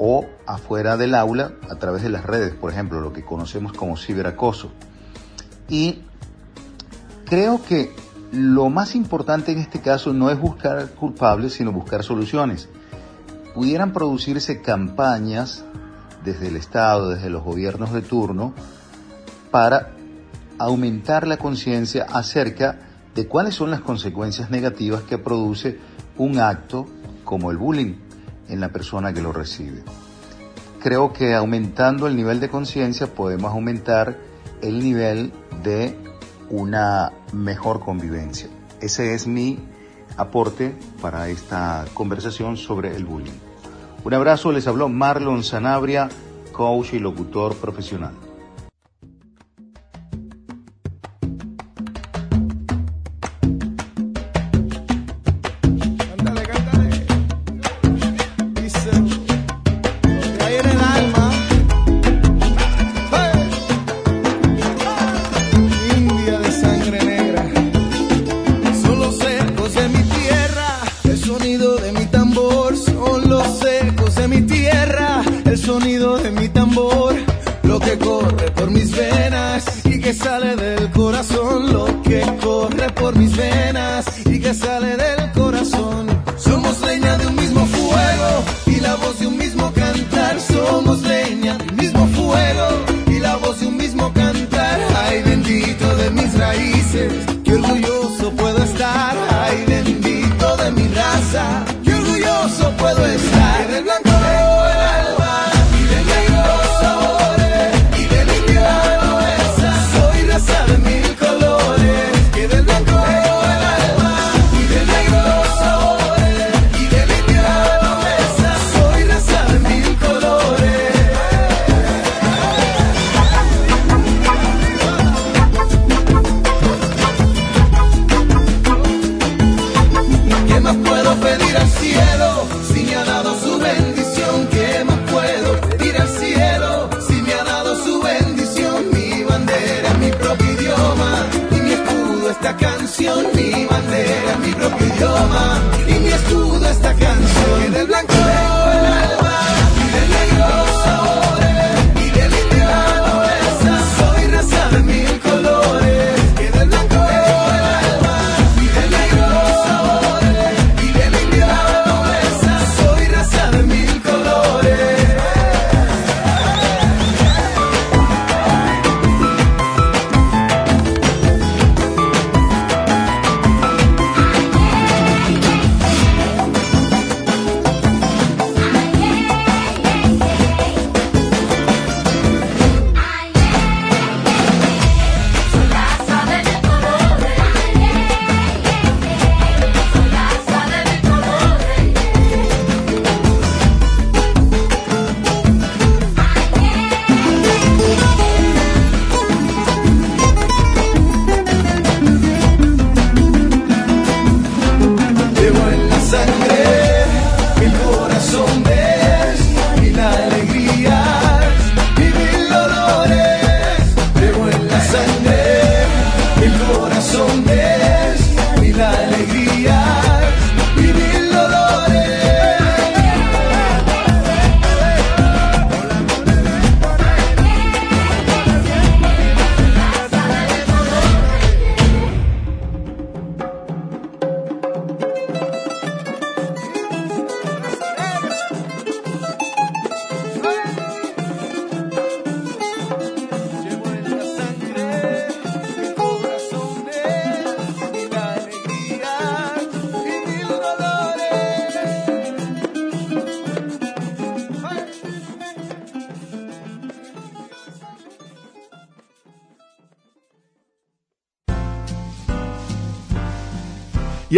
o 0.03 0.27
afuera 0.47 0.97
del 0.97 1.15
aula 1.15 1.53
a 1.69 1.75
través 1.77 2.03
de 2.03 2.09
las 2.09 2.25
redes, 2.25 2.55
por 2.55 2.73
ejemplo, 2.73 3.01
lo 3.01 3.13
que 3.13 3.23
conocemos 3.23 3.75
como 3.75 3.99
ciberacoso. 3.99 4.73
Y 5.69 6.01
creo 7.27 7.63
que 7.63 7.93
lo 8.33 8.71
más 8.71 8.95
importante 8.95 9.53
en 9.53 9.59
este 9.59 9.83
caso 9.83 10.15
no 10.15 10.31
es 10.31 10.41
buscar 10.41 10.89
culpables, 10.93 11.53
sino 11.53 11.71
buscar 11.71 12.03
soluciones. 12.03 12.71
Pudieran 13.55 13.93
producirse 13.93 14.63
campañas 14.63 15.65
desde 16.25 16.49
el 16.49 16.57
Estado, 16.57 17.11
desde 17.11 17.29
los 17.29 17.45
gobiernos 17.45 17.93
de 17.93 18.01
turno, 18.01 18.55
para 19.51 19.91
aumentar 20.57 21.27
la 21.27 21.37
conciencia 21.37 22.07
acerca 22.11 22.79
de 23.15 23.29
cuáles 23.29 23.55
son 23.55 23.71
las 23.71 23.83
consecuencias 23.83 24.51
negativas 24.51 25.03
que 25.03 25.19
produce 25.19 25.79
un 26.17 26.39
acto 26.39 26.87
como 27.23 27.51
el 27.51 27.59
bullying 27.59 28.10
en 28.51 28.61
la 28.61 28.69
persona 28.71 29.13
que 29.13 29.23
lo 29.23 29.33
recibe. 29.33 29.83
Creo 30.81 31.13
que 31.13 31.35
aumentando 31.35 32.07
el 32.07 32.17
nivel 32.17 32.41
de 32.41 32.49
conciencia 32.49 33.07
podemos 33.07 33.53
aumentar 33.53 34.19
el 34.63 34.81
nivel 34.81 35.33
de 35.63 35.97
una 36.49 37.13
mejor 37.33 37.81
convivencia. 37.81 38.49
Ese 38.81 39.15
es 39.15 39.27
mi 39.27 39.59
aporte 40.17 40.75
para 41.01 41.29
esta 41.29 41.85
conversación 41.95 42.57
sobre 42.57 42.95
el 42.97 43.05
bullying. 43.05 43.39
Un 44.05 44.15
abrazo, 44.15 44.53
les 44.53 44.67
habló 44.67 44.89
Marlon 44.89 45.45
Sanabria, 45.45 46.09
coach 46.53 46.95
y 46.95 46.99
locutor 46.99 47.55
profesional. 47.57 48.15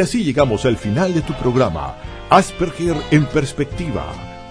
Así 0.03 0.25
llegamos 0.25 0.65
al 0.65 0.77
final 0.77 1.15
de 1.15 1.23
tu 1.23 1.33
programa, 1.35 1.97
Asperger 2.31 2.97
en 3.11 3.27
perspectiva, 3.27 4.05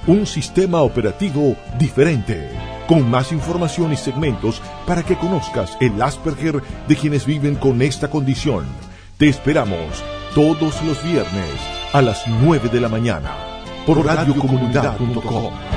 un 0.08 0.26
sistema 0.26 0.82
operativo 0.82 1.56
diferente, 1.78 2.50
con 2.88 3.10
más 3.10 3.32
información 3.32 3.94
y 3.94 3.98
segmentos 3.98 4.62
para 4.86 5.04
que 5.04 5.16
conozcas 5.16 5.78
el 5.80 6.02
Asperger 6.02 6.62
de 6.88 6.96
quienes 6.96 7.26
viven 7.26 7.56
con 7.56 7.82
esta 7.82 8.10
condición. 8.10 8.66
Te 9.18 9.30
esperamos 9.30 10.04
todos 10.34 10.82
los 10.84 11.04
viernes 11.04 11.60
a 11.94 12.02
las 12.02 12.26
9 12.28 12.70
de 12.70 12.82
la 12.82 12.90
mañana 12.90 13.36
por 13.86 14.06
radiocomunidad.com. 14.06 15.71